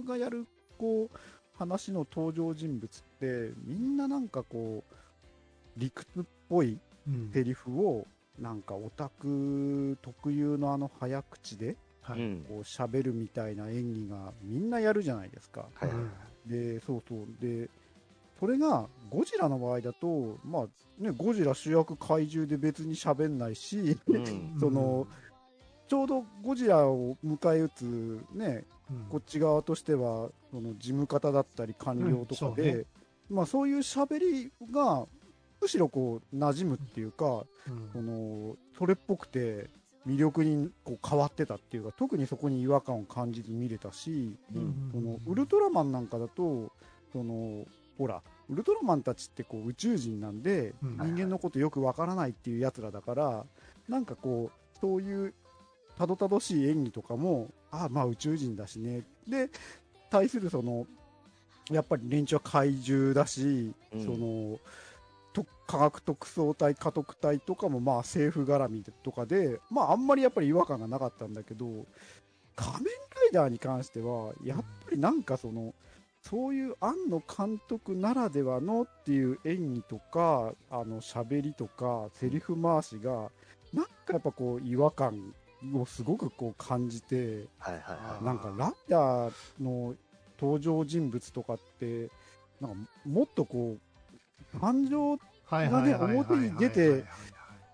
[0.04, 0.46] がやる
[0.78, 1.18] こう
[1.58, 4.94] 話の登場人物ってみんななんかこう
[5.76, 8.06] 理屈っぽいうんセリフを
[8.38, 12.44] なんかオタク特有のあの早口ではいうん。
[12.48, 15.66] こう喋るみたいな演技がみんなやるじゃないですか。
[15.74, 16.10] はいうん
[16.46, 17.26] で、そうそう。
[17.40, 17.68] で、
[18.40, 24.24] それがゴジラの場合だと、まあね、ゴジラ主役怪獣で別に喋んないし、うん。
[24.58, 25.06] その、
[25.86, 32.84] ちょうどゴジラを迎え撃つね、うんこっち側としては、その事務方だったり官僚とかうんそうで、ね。
[33.30, 35.06] まあそういう喋りが、
[35.60, 37.90] むしろこう、馴染むっていうか、うん。
[37.92, 39.68] その、それっぽくて、
[40.06, 46.72] 魅力にこう変わってたっていうか、特にそこに違和感を感じて見れたし、うんそのウルトラマンなんかだと、
[47.12, 47.66] その
[47.98, 51.14] ほら、ウルトラマンたちってこう宇宙人なんで、うん。
[51.14, 53.44] 人間のことよくわからないっていうやつらだから、
[53.88, 55.34] なんかこう、そういう
[55.98, 59.04] たどたどしい演技とかも、ああ、まあ宇宙人だしね。
[59.26, 59.50] で、
[60.10, 60.86] 対するその、
[61.70, 64.04] やっぱり連中は怪獣だし、うん。
[64.04, 64.58] その、
[65.32, 71.86] と科学特捜隊、家督隊とかもまあ政府絡みとかで、まああんまりやっぱり違和感がなかったんだけど、
[72.56, 75.74] 仮面ライダーに関しては、やっぱりなんかその、
[76.22, 83.30] そういう庵野監督ならではのっていう演技とか、あの喋りとか、セリフ回しが、
[83.72, 85.34] なんかやっぱこう違和感
[85.74, 89.94] をすごくこう感じて、はいはいはなんかライダーの
[90.40, 92.10] 登場人物とかって、
[92.60, 93.76] なんかもっとこ
[94.54, 95.18] う、感情はい
[95.50, 97.04] はいはいはいはい表に出て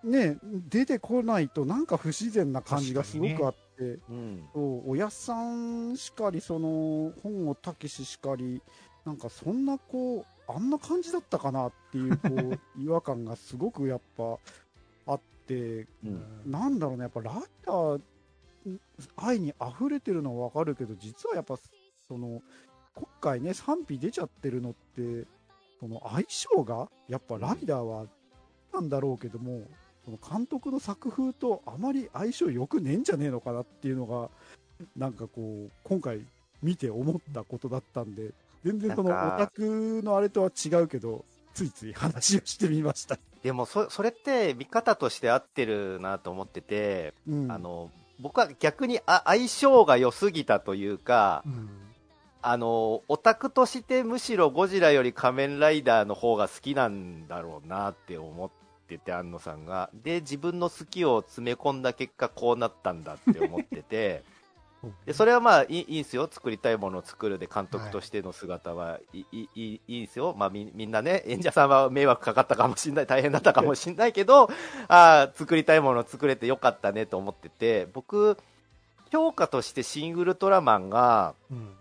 [0.05, 0.37] ね、
[0.69, 3.95] 出てこないとなんか不自然な感じがすごくあって、い。
[4.11, 4.49] うん。
[4.87, 8.63] おやっさんしかり、その本をたけししかり、
[9.05, 14.39] なんかそんなこう、あんな感じだったかなっていうこう 違和感がすごくやっぱ
[15.45, 16.51] あって、うん。
[16.51, 18.01] なんだろうね、やっぱライダー
[19.17, 21.59] 愛に溢れてるのはわかるけど、実はやっぱ
[22.09, 22.43] その
[22.95, 25.27] 今回ね、賛否出ちゃってるのって、
[25.81, 28.07] その相性がやっぱライダーは
[28.73, 29.63] なんだろうけども、
[30.05, 34.31] その監督の作風とあまり相性良くねえんじゃねえのかなっていうのが、
[34.97, 36.27] なんかこう、今回
[36.63, 38.33] 見て思ったことだったんで、
[38.65, 41.25] 全然そのオタクのあれとは違うけど、
[41.55, 43.19] ついつい話をしてみました。
[43.43, 47.91] でもそ、それって見方として合ってるなと思ってて、うん、あの、
[48.21, 51.69] 僕は逆にあ相性が良すぎたというか、うん
[52.47, 58.51] あの、オタクとしてむしろゴジラより仮面ライダーの方が好きなんだろうなって思っ
[58.87, 59.89] てて、安野さんが。
[59.95, 64.25] で、自分の好きを詰め込んだ結果こうなったんだって思ってて、
[65.07, 69.21] でそれはまあいいいいんですよ、作りたいものを作るで、監督としての姿はい。
[69.21, 74.49] い,、いいいいんですよ、まあ、みみんなね、演者さんは迷惑かかったかもしれない、 大変だったかもしれないけど、
[74.89, 78.39] あー作りたいものを作れてよかったねと思ってて、僕、
[79.11, 81.77] 評価としてシン・ウルトラマンがうん。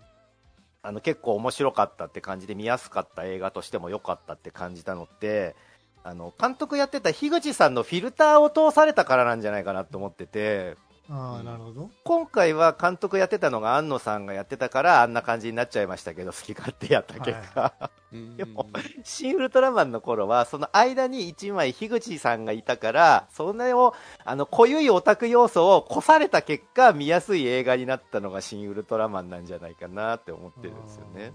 [0.86, 5.56] あの結構面白かったって感じで、見やすかった映画としても良かったって感じたのって、
[6.04, 10.76] あの監督やってた樋口さんのフィルターを通されたからなんじゃないかなと思ってて、
[11.10, 11.90] ああ、なるほど。
[12.06, 17.74] 今回は監督やってたのが安野さんがやってたからあんな感じになっちゃいましたけど 好き勝手やった結果、
[18.14, 18.38] うん。
[18.38, 18.70] でも
[19.04, 31.34] 新ウルトラマンの頃はその間に1枚樋口さんがいたからそれをあの濃ゆいオタク要素をこされた結果見やすい映画になったのが新ウルトラマンなんじゃないかなって思ってるんですよね。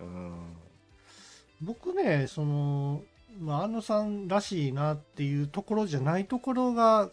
[0.00, 0.56] うん。
[1.60, 3.02] 僕ね、その、
[3.38, 7.10] まあ、安野さんらしいなっていうところじゃないところが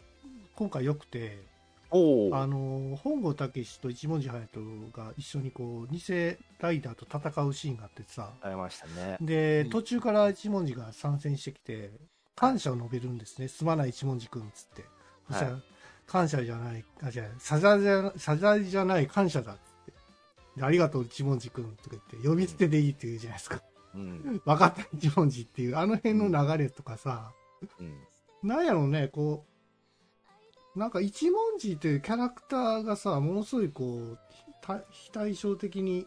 [0.56, 1.47] 今回良くて、お
[1.90, 6.02] あの、本郷武史と一文字隼人が一緒にこう、偽
[6.60, 9.18] ライダーと戦うシーンがあってさ、ありましたね。
[9.22, 9.70] で、うん。
[9.70, 11.92] 途中から一文字が参戦してきて、
[12.36, 13.48] 感謝を述べるんですね。
[13.48, 14.84] すまない一文字くんっつって。
[15.30, 15.60] は
[16.06, 19.94] 感謝じゃない、あ、じゃあ謝罪じゃ、謝罪じゃない感謝だっつって。
[20.58, 23.62] でありがとう一文字くんとか言って、呼び捨てでいいって言うじゃないですか。
[23.94, 24.42] うん。
[24.46, 27.34] 分かった一文字っていう、あの辺の流れとかさ、
[27.80, 27.98] うん。
[28.48, 29.57] なんやろうね、こう、
[30.78, 34.20] なんか一文字っていうキャラクターがさ、ものすごいこう、
[34.62, 36.06] た非対照的に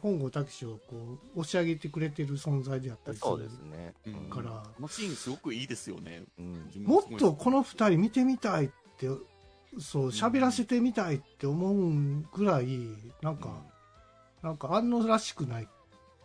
[0.00, 6.22] 本郷武史をこう押し上げてくれてる存在であったりするそうですね、うんから、このシーンすごくいいですよね。
[6.38, 9.08] うんももっとこの二人見てみたいって、
[9.80, 12.66] そう、喋らせてみたいって思うぐらい、
[13.20, 13.64] なんか、
[14.42, 15.68] なんか安野らしくない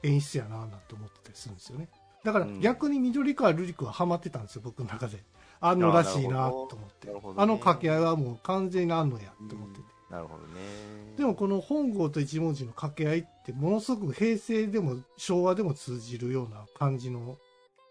[0.03, 1.89] 演出やななんて思ってたりするんですよね。
[2.23, 5.23] だからうん逆に緑川瑠璃子はハマってたんですよ、僕の中で。
[5.60, 7.08] 安野らしいなと思って。
[7.08, 9.86] ねあの掛け合いはもう完全に安野やと思ってて。
[10.10, 11.15] なるほどね。
[11.18, 17.38] でもこの本郷と一文字の掛け合いってものすごく平成でも昭和でも通じるような感じの、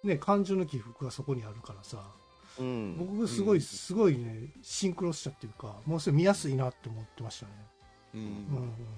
[0.03, 1.99] ね、感情の起伏がそこにあるからさ、
[2.59, 2.97] うん。
[2.99, 3.63] 僕すごい、うん。
[3.63, 7.53] すごいね、シンクロしたっていうか、もうそれ見やすいなって思ってましたね。
[8.15, 8.21] うん。
[8.21, 8.37] うん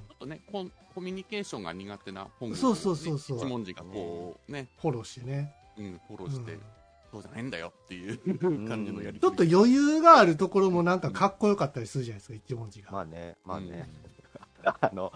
[0.09, 3.39] ちょっとねコン、コミュニケーションが苦手な本そうそうそうそう。
[3.39, 5.53] 一文字がこう、ね、フォローしてね。
[5.79, 6.61] うん、フォローして、うん
[7.11, 8.69] そうじゃないんだよっていうん。
[8.69, 12.91] 感じのやりちょっと余裕があるところもなんかかっこよかったりするじゃないですか、一文字が。
[12.91, 13.89] まあねまあね、
[14.65, 15.13] あの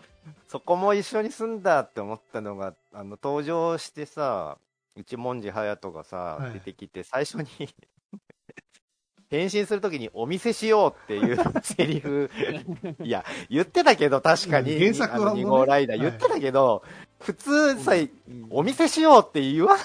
[0.48, 4.58] そこも一緒に住んだって思ったのがあの登場してさ
[4.96, 6.52] 一文字隼人がさ、はい。
[6.54, 7.46] 出てきて最初に
[9.30, 12.28] 変身するときにお見せしようっていう セリフ。
[13.00, 15.42] いや言ってたけど確かに、うん原作はね。
[15.42, 15.98] あの2号ライダー。
[15.98, 16.82] はい言ってたけど、
[17.20, 18.10] 普通さ、うん
[18.50, 19.84] お見せしようって言わない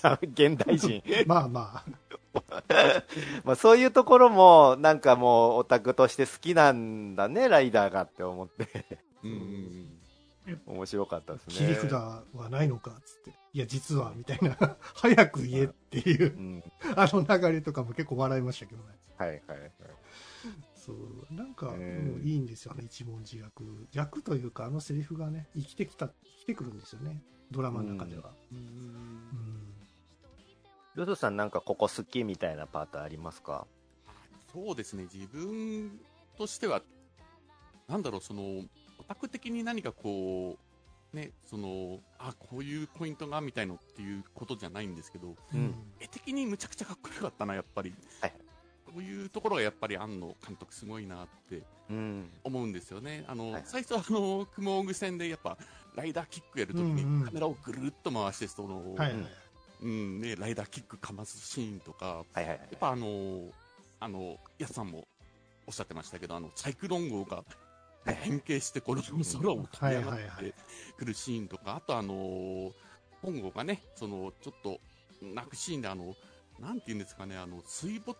[0.00, 1.84] じゃん現代人 まあま
[3.44, 10.00] まあそういうところもなんかもうオタクとして好きなんだねライダーがって思ってうんうん
[10.66, 13.38] 面白かったですあ、ね切り札はないのかっつって。
[13.52, 14.56] いや、実は、みたいな。
[14.94, 16.62] 早く言えっていうう、ん
[16.96, 18.98] あの流れとかも結構笑いましたけどね。
[19.16, 19.72] はいはいはい
[20.74, 21.34] そう。
[21.34, 23.86] なんか、えーもういいんですよね、一文字役。
[23.92, 27.22] 役というか、あのセリフがね、生きてきた、生きてくるんですよね。
[27.50, 28.32] ドラマの中では。
[28.50, 29.69] うん
[30.96, 31.00] うん。
[31.00, 33.66] ルドさんなんかここ好きみたいなパートありますか？
[34.52, 36.00] そうですね、自分
[36.36, 36.82] としては、
[37.88, 38.42] なんだろう、その、
[38.98, 40.58] オタク的に何かこ
[41.12, 47.94] う、ね、その、あ、こういうポイントがみたいのっていうことじゃないんですけど、うん絵的にむちゃくちゃかっこよかったな、やっぱり。
[48.20, 48.32] はい
[48.86, 53.24] こういうところがやっぱり庵野監督すごいなってうん思うんですよね。
[53.28, 55.56] あの、はい最初はあの、雲グ戦でやっぱ、
[55.94, 59.14] ライダーキックやるときにうんうんカメラをぐるっと回して、その、はい。
[59.82, 60.20] うん。
[60.20, 63.50] ね、ライダーキックかますシーンとか、はいはいはいやっぱあの、
[64.00, 65.06] あの、やすさんも
[65.66, 67.44] おっしゃってましたけど、あの、サイクロン号が
[68.04, 69.16] 変形して、この空
[69.52, 70.52] を飛び上がってい
[70.96, 72.72] くるシーンとか、あとあの、
[73.22, 74.80] 本郷がね、その、ちょっと、
[75.22, 76.14] 泣くシーンで、あの、
[76.58, 78.16] なんて言うんですかね、あの、水没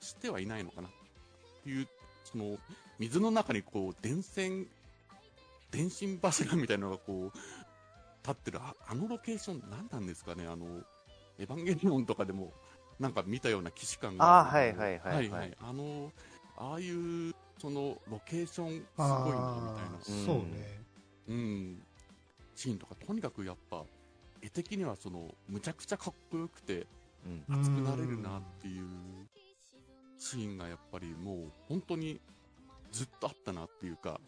[0.00, 0.90] してはいないのかなっ
[1.62, 1.88] ていう、
[2.24, 2.58] その、
[2.98, 4.66] 水の中にこう、電線、
[5.70, 7.38] 電信柱みたいなのがこう、
[8.26, 10.66] 立ってる、ああのロケーション何なんですかね、あの、
[11.38, 12.52] エヴァンゲリオンとかでも、
[12.98, 14.40] なんか見たような既視感が。
[14.40, 15.14] あーはいはいはい。
[15.16, 15.56] はいはい。
[15.60, 16.12] あの、
[16.56, 19.98] ああいう、その、ロケーション、すごいな、みたいな。
[20.00, 20.84] そうね。
[21.28, 21.82] うん、
[22.54, 23.84] シーンとか、とにかくやっぱ、
[24.42, 26.86] 絵的にはその、むちゃくちゃかっこよくて、
[27.24, 27.44] うん。
[27.48, 28.86] 熱くなれるなっていう
[30.18, 32.20] シーンがやっぱりもう、本当に
[32.90, 34.20] ずっとあったなっていうか、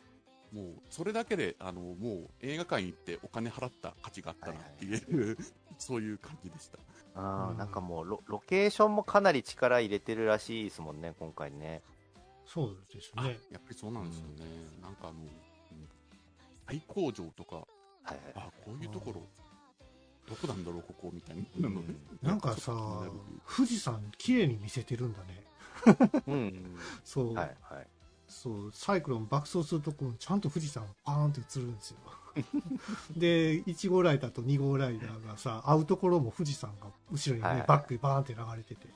[0.53, 5.37] もう、それだけで、あの、もう映画館行ってお金払った価値があったなっていう、
[5.79, 6.79] そういう感じでした。
[7.15, 11.83] あーうんなんかもうロロケーションもかなり力入れてるらしいですもんね今回ね
[12.47, 13.39] そうですあ、ね。
[13.51, 14.45] やっぱりそうなんですよね。
[14.81, 15.29] なんかあの、うん
[16.67, 19.23] 大工場とか、はいはいあ、こういうところ、
[20.29, 21.83] どこなんだろう、ここ、みたいなの。
[22.23, 22.73] なんかさ
[23.57, 25.45] 富士山綺麗に見せてるんだね。
[26.27, 27.35] うんうん そう。
[27.35, 27.87] はいはい
[28.29, 31.99] そう、サイクロン爆走するとこちゃんと富士山パーンって映るんですよ。
[33.17, 38.87] で、1号ライダーと2号ライダーがさ、会うところも富士山が後ろにね、はいバックにバーンって流れてて、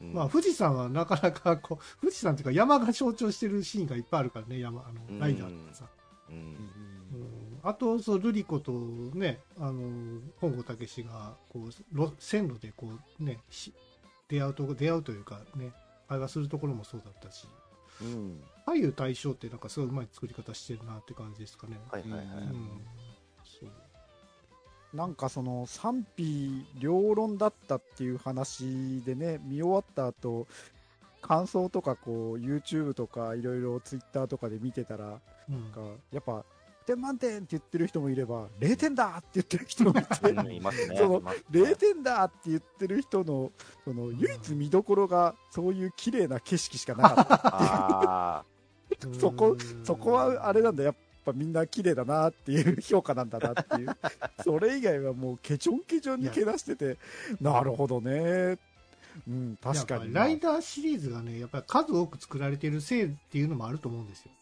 [0.00, 0.12] うん。
[0.12, 5.18] まあ、富士山はなかなかこう、富士山というか山が象徴してるシーンがいっぱいあるからね、山、あうん。
[5.18, 5.86] の、ライダーとかさ。
[6.28, 6.36] うん。
[6.36, 7.60] うん。
[7.62, 13.72] あと、そう、ルリ子とね、あの、本郷武史が、こう、路線路でこう、ね、し
[14.28, 15.72] 出会うとこ、出会うというかね、
[16.08, 17.46] 会話するところもそうだったし、
[18.02, 18.40] うん。
[18.66, 21.78] 左右対称ってなんかすごいうまい作り方してるなって感じですかね。
[21.90, 22.20] はいはいはい。
[22.24, 22.80] うん。
[23.44, 24.96] そう。
[24.96, 30.46] なんかその賛否両論だったっていう話でね、見終わった後、
[31.20, 36.44] 感想とかこう YouTube とかいろいろ Twitter とかで見てたら、うんなんかやっぱ
[36.84, 40.96] 100点満点って言ってる人もいれば、0点だって言ってる人もいて、うんいますね。
[41.00, 43.52] そのいますね0点だって言ってる人の、
[43.84, 48.53] その唯一見どころがそういう綺麗な景色しかなかった。
[49.02, 53.96] あ そこうんそこはあれなんだ、やっぱみんな綺麗だなっていう評価なんだなっていう。
[54.44, 56.98] それ以外はもうケチョンケチョンにけなしてて、
[57.40, 58.58] なるほどね。
[59.28, 64.32] うん、確かにライダーシリーズがね、やっぱり数多く作られてるせいっていうのもあると思うんですよ。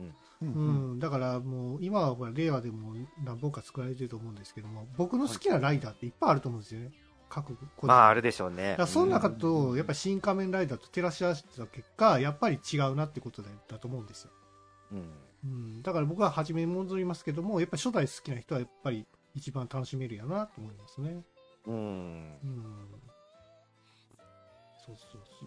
[0.00, 2.94] うんううんん、だからもう、今はほら、令和でも
[3.24, 6.92] 何本か作られてると思うんですけども、僕の好きなライダーっていっぱいあると思うんですよね。
[7.28, 7.86] 各個。
[7.86, 8.82] まあ、あるでしょうねだか。
[8.82, 14.30] らその中と、やっぱり新仮面ライダーと照らし合わせた結果、やっぱり違うなってことだだと思うんですよ。
[14.92, 15.12] うん。
[15.44, 21.22] うん、だから僕は初めに戻りますけども、やっぱり初代好きな人はやっぱり一番楽しめるやなと思いますね。
[21.66, 21.74] うん。
[21.74, 22.74] うん。
[24.84, 25.46] そうそうそ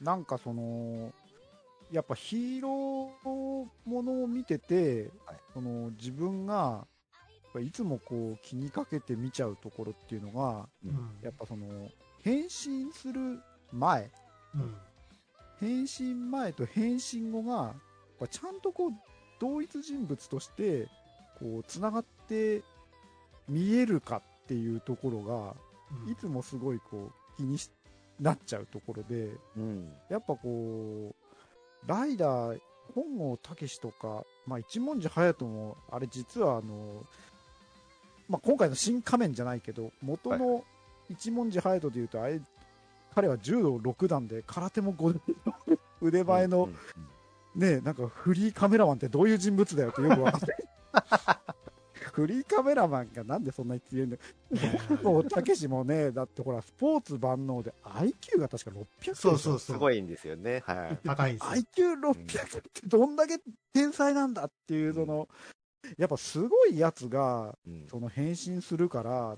[0.00, 0.04] う。
[0.04, 1.12] なんかその、
[1.90, 6.86] やっぱヒーローものを見てて、はいその自分が、
[7.52, 11.18] ぱいつもこう気にかけて見ちゃうところっていうのが、ううんん。
[11.22, 11.66] やっぱその、
[12.22, 13.40] 変身する
[13.72, 14.10] 前、
[14.54, 14.74] うん。
[15.60, 17.74] 変身前と変身後が、
[18.30, 18.92] ちゃんとこう、
[19.40, 20.88] 同一人物として、
[21.38, 22.62] こう、つながって
[23.48, 25.54] 見えるかっていうところが、
[26.04, 27.70] うんいつもすごいこう、気にし
[28.20, 29.92] なっちゃうところで、うん。
[30.08, 32.60] やっぱこう、ライダー、
[32.94, 37.04] 本郷武とか、まあ、一文字隼人も、あれ実はあの、
[38.28, 40.64] まあ、今回の新仮面じゃないけど、元の
[41.08, 42.40] 一文字隼人でいうと、あれ、
[43.14, 46.76] 彼は柔道6段で、空手も5段の腕前の、うん
[47.54, 50.56] ね、なんかフリーカメラマンってどういう人物だよってよくわかんない。
[52.12, 54.22] フリーカメラマンがなんでそんなに強いんだよ。
[55.02, 59.58] もう、たけしもね、だってほら、スポーツ万能で IQ が確か600そうそうそう。
[59.58, 60.62] すごいんですよね。
[60.66, 60.98] はい。
[61.04, 61.94] 高いんですよ。
[61.96, 63.38] IQ600 ってどんだけ
[63.72, 65.28] 天才なんだっていう、その、
[65.96, 69.36] やっぱすごいやつが、うんその変身するから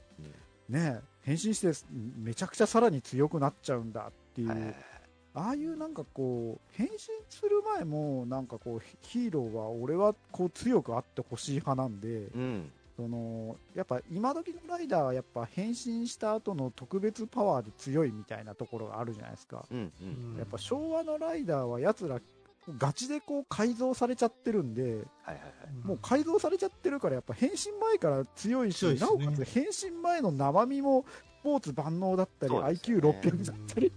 [0.69, 1.73] うん、ね、変身して
[2.19, 4.75] めちゃくちゃさらに強くなっちゃうんだっていう、はい
[5.33, 12.73] ああいうなんかこう、変身する前も、なんかこう、ヒーローは俺はこう強くあってほしい派なんで、うん。
[12.97, 19.65] そのやっぱ今時のライダーはやっぱ変身した後の特別パワーで強いみたいなところがあるじゃないですか。
[19.71, 19.79] うん。
[19.79, 19.93] う。
[20.03, 22.21] うんんやっぱ昭和のライダーはやつら
[22.69, 25.87] ガチでこう改造されちゃってるんで、はいはいはい。
[25.87, 31.05] もう改造されちゃってるからやっぱ変身前から強いし、ねなおかつ変身前の生身も
[31.41, 33.93] スポーツ万能だったり、ね IQ600 だったり。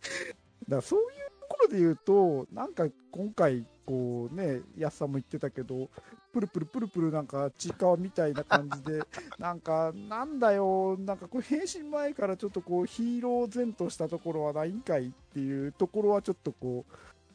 [0.68, 1.06] だからそういう
[1.40, 5.90] ところで言うと、なんか今回、こうね、安さんも言ってたけど、
[6.32, 9.02] プルプルプルプルなんかちいかわみたいな感じで、
[9.38, 16.92] なんか、なんだよ、なんかこれ変身前からちょっとこうヒーロー前としたところはないんかいっていうところはちょっとこう、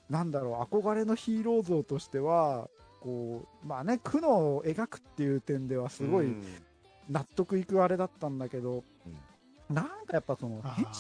[0.09, 2.69] なんだろう、憧れのヒーロー像としては、
[3.01, 6.43] こう、まあね、苦悩を描くっていう点ではすごいうん。
[7.09, 8.83] 納得いくあれだったんだけど、
[9.69, 10.73] なんかやっぱそのあー。
[10.75, 10.91] 変身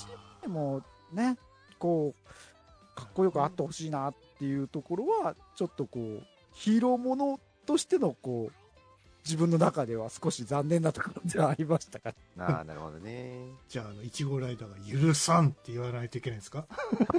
[0.41, 0.81] でも
[1.11, 1.37] ね、
[1.79, 8.64] こう、かっこよくあってほしいなっていうところは、ちょっとこう、ヒーローものとしてのこう、
[9.25, 12.45] 自分の中では少し残念なところではありましたから。
[12.45, 13.47] ああ、なるほどね。
[13.67, 16.67] じゃあ、あの、1号ライダーが許さんって言わないといけないんですか？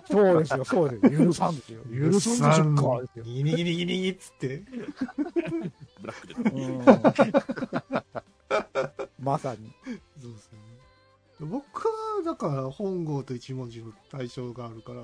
[0.09, 1.27] そうですよ、そうですよ。
[1.27, 1.83] 許さんですよ。
[1.85, 3.25] 許さんかですよ。
[3.25, 4.59] ギリギリギリギリっつって。
[6.01, 6.61] ブラックで。
[6.63, 8.07] うん
[9.19, 9.73] まさに。
[10.21, 10.59] そうですね。
[11.41, 15.03] 僕は、だから、本郷と一文字の対象があるから、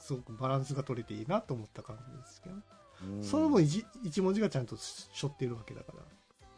[0.00, 2.62] すごくバランスが取れていいなと思った感じですけど、うん
[3.22, 6.04] それも一一文字がちゃんと背負ってるわけだから。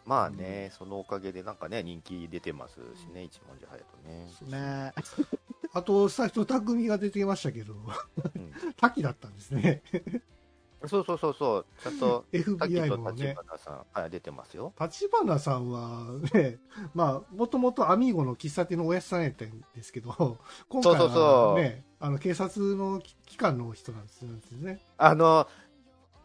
[0.06, 4.26] まあね、そのおかげでなんかね、人気出てますしね、一文字隼人ね。
[4.28, 4.92] そうそうね
[5.72, 9.82] あと、斎藤匠が出てましたけど、うん滝だったんですね。
[10.86, 13.34] そうそうそうそう、ちゃんと、さっき FBI ともね立。
[13.34, 14.72] 花さん、はい、出てますよ。
[14.78, 16.58] 立花さんはね、
[16.94, 20.38] まあ、もともとアミーゴの喫茶店のおやつさんやったんですけど、
[20.68, 24.28] 今回そうそうそうはね、あの、警察の機関の人なんですよ
[24.58, 24.80] ね。
[24.98, 25.48] あの、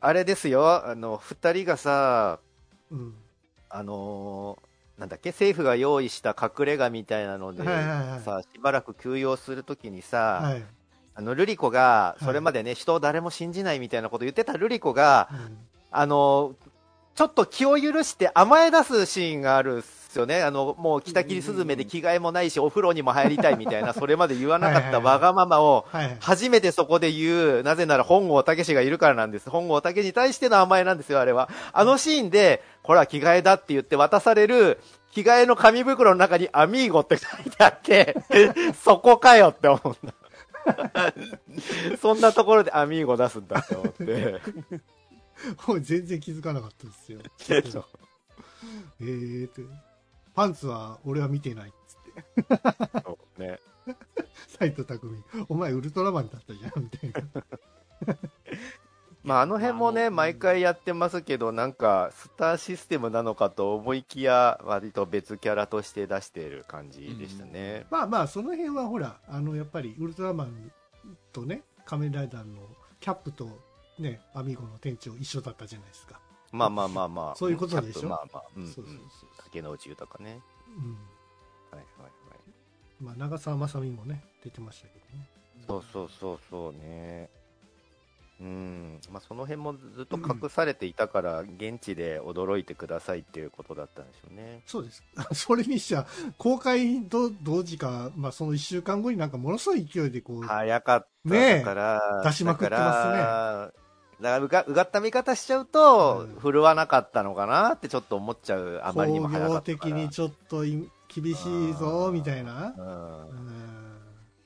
[0.01, 2.39] あれですよ、あの、二人がさ、
[2.91, 3.15] うん。
[3.69, 8.19] あのーなんだっけ、政府が用意した隠れ家みたいなので、はいはいはい。
[8.19, 10.63] さ、しばらく休養するときにさ、はい。
[11.15, 12.25] あの、ルリコが、い。
[12.25, 15.57] それまでね、人を誰も信じないみたいなこと言ってたルリコが、うん。
[15.91, 16.53] あの、
[17.15, 20.41] ちょっと気を許して甘え出すシーンがあるっすよね。
[20.41, 25.85] あの、もう北切りスズメで着替えもないし、お風呂にも入りたいみたいな、 それまで言わなかったわがままを。
[26.19, 29.49] 初めてそこで言う、なぜなら本郷武史がいるからなんです。
[29.49, 31.49] 本郷武史に対しての甘えなんですよ、あれは。
[31.71, 34.79] あのシーンで、これは着替えだって言って渡される、
[35.11, 38.15] 着替えの紙袋の中にアミーゴって書いてあって、
[38.83, 40.13] そこかよって思うんだ。
[42.01, 44.41] そんなところでアミーゴ出すんだって思って。
[45.67, 47.19] もう全然気づかなかったですよ。
[49.01, 49.61] えーと、
[50.39, 53.01] パンツは俺は見てないっつって。
[53.03, 53.59] そうね。
[54.57, 57.43] 斎藤匠、お前ウルトラマンだったじゃん、みたいな。
[59.21, 67.85] まあ、あの辺もね、毎回やってますけど、なんか、スターシステムなのかと思いきや、割と別キャラとして出している感じでしたね。
[67.91, 70.71] まあまあ、その辺はほら、あの、やっぱりウルトラマン
[71.33, 72.61] とね、仮面ライダーの
[73.01, 73.59] キャップと
[73.99, 76.21] ね、アミーゴの店長一緒だったじゃないですか。
[76.53, 77.35] まあまあまあまあ。
[77.35, 77.99] そういうことでしょ？
[77.99, 80.41] キャップまあまあ、うん、そうそうそう竹野内豊ね。
[80.65, 80.75] そう。
[80.75, 80.91] うん。
[80.91, 80.97] は
[81.73, 82.39] いはいはい。
[83.01, 85.29] まあ、長澤まさみもね、出てましたけどね。
[85.67, 87.29] そうそうそうそうね。
[88.41, 88.99] うん。
[89.11, 94.61] まあその辺もずっと隠されていたから、現地で驚いてくださいっていうことだったんでしょうね。
[94.65, 95.03] そうです。
[95.33, 103.88] それにしちゃ、公開と同時か、まあその一週間後になんかものすごい勢いでこう、早かったねえから、出しまくってますね
[104.21, 109.91] だから、うがうがった見方しちゃうと、うん振るわなかったのかなってちょっと思っちゃう、あまりにも早かったから。
[109.91, 112.73] 的にちょっとい厳しいぞ、みたいな。
[112.77, 113.79] うんうん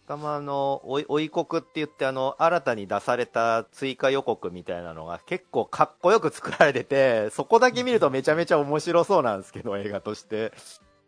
[0.03, 10.51] しかもあの、追い追い告って言ってあの、新たに出された追加予告みたいなのが結構かっこよく作られてて、そこだけ見るとめちゃめちゃ面白そうなんですけど、映画として。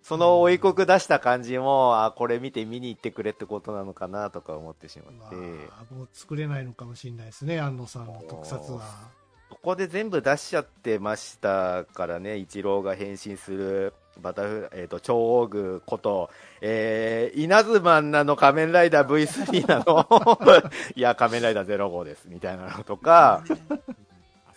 [0.07, 5.35] その追い告出した感じも、あ、これ見て見に行ってくれってことなのかなとか思ってしままって。
[5.35, 9.09] あ、もう作れないのかもしれないですね、安野さんの特撮は。
[9.49, 16.29] ここで全部出しちゃってましたからね、イチローが変身するバタフライ、えっ、と、超大具こと、
[16.61, 20.39] えー、稲妻なの仮面ライダー V3 なの？
[20.95, 23.43] いや、仮面ライダー05です、みたいなのとか、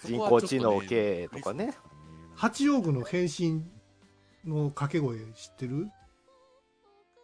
[0.04, 1.74] 人工知能系とかね。
[2.34, 3.62] 八王子の変身
[4.46, 5.88] の掛け声知ってる？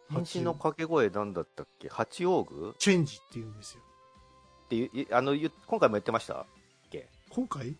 [0.09, 1.89] 変身の掛け声なんだったっけ？
[1.89, 2.71] 八王具？
[2.71, 3.81] っチェンジって言うんですよ。
[4.69, 6.45] ていう、いあの、ゆ今回も言ってました
[7.29, 7.75] 今回？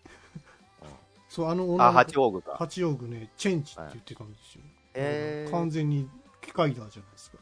[1.29, 2.55] そう、あの女あ、八王具か。
[2.57, 4.61] 八王子ね、チェンジって言ってたんですよ。
[4.93, 5.51] えー。
[5.51, 6.09] 完全に
[6.41, 7.37] 機械だじゃないですか。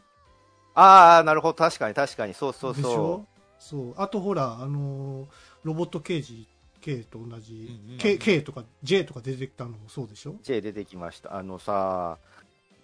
[0.76, 3.26] ああ、なるほど、確かに確かに、そうそうでしそょ？
[3.60, 3.94] そう。
[3.98, 5.28] あとほら、あのー
[5.64, 6.48] ロボット刑事
[6.84, 10.32] K と同じ、うんうん K, K とか J とか出てきたのもそうでしょ？
[10.32, 10.40] う。
[10.44, 11.36] J 出てきました。
[11.36, 12.18] あのさ、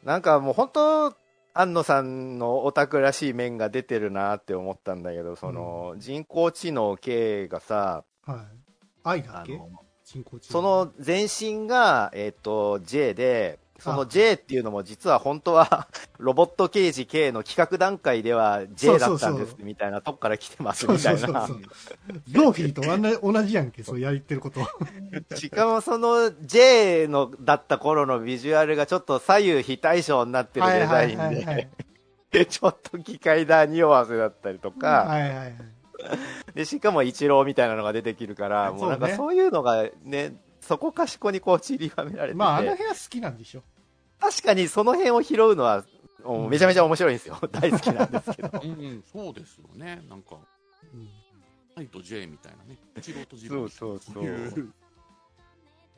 [0.04, 1.16] なんかもう本当、
[1.54, 8.38] 安野さんのオタクらしい面が出てるなって思ったんだけど、その、人工知能系がさ、はい。
[9.04, 9.60] 愛だっけ
[10.06, 10.52] 人工知能。
[10.52, 15.88] その前身が、えっ、と、J で、そのあ J っていうのも実は本当は
[16.20, 21.54] ロボット刑事 K の企画段階では J だったんですみたいなとこから来てますみたいなそうそうそ。
[21.54, 21.58] う。
[22.32, 24.62] ローフィーと同じやんけ、そうやってること。
[25.36, 31.68] しかもその J のだった頃のビジュアルがちょっと左右非対称になってるデザイン
[32.32, 32.46] で、い。
[32.46, 35.56] ちょっと機械だ匂わせだったりとか、はいはいはい。
[36.54, 43.64] でしかもイチローみたいなのが出てくるから、もうなんかそういうのがね、そこかしこにこう散りばめられてて、まあ、あの部屋好きなんでしょ。
[44.20, 45.86] 確かにその辺を拾うのは、
[46.50, 47.40] めちゃめちゃ面白いんですよ。
[47.52, 48.60] 大好きなんですけど。
[48.62, 50.04] うんうん、そうですよね。
[50.10, 50.38] なんか、
[50.94, 51.10] うん
[51.76, 52.78] 愛と J みたいなね。
[52.98, 54.26] 一郎と自分そうそうそう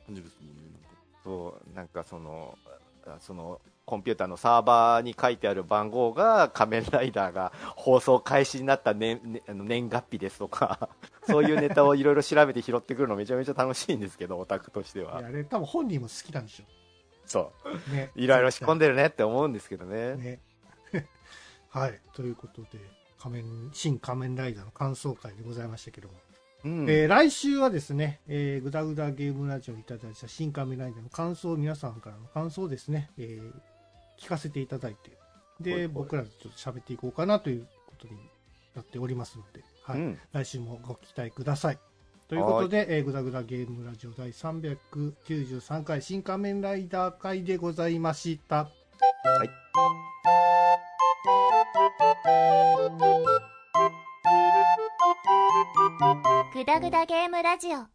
[0.06, 0.62] 感じですもんね。
[0.72, 0.88] なんか
[1.24, 2.58] そう、なんかその、
[3.06, 10.88] あその、コンピューターのサーバーに書いてある番号が仮面ライダーが放送開始になった年,、年月日ですとか、
[11.26, 15.28] そういうネタをいろいろ調べて拾ってくるのめちゃめちゃ楽しいんですけど、オタクとしてはいや。
[15.28, 16.64] あれ、多分本人も好きなんでしょ。
[17.26, 17.52] そ
[17.90, 17.94] う。
[17.94, 18.10] ね。
[18.14, 20.14] いろいろ仕込んででるねって思うんですけどね。
[20.16, 20.40] ね。
[21.70, 22.00] はい。
[22.12, 22.68] ということで、
[23.18, 26.14] 仮面、新仮面ライダーの感想会でございましたけども。
[26.64, 26.90] うん。
[26.90, 33.71] えー来週はですね、えー、ぐだぐだゲームラジオにいただいた新仮面ライダーの感想、皆さんからの感想をですね、えー
[34.18, 35.10] 聞かせていただいて、
[35.60, 38.14] で、はいはい僕らでちょっと喋っていこうかなということに
[38.74, 40.00] なっておりますので、はい。
[40.00, 41.78] うん来週もご期待ください。
[42.28, 48.56] ということで、えー、ぐだぐだゲームラジオ第393回新仮面ライダー会でございました。
[48.56, 49.50] はい。
[56.54, 57.91] グダグダゲームラジオ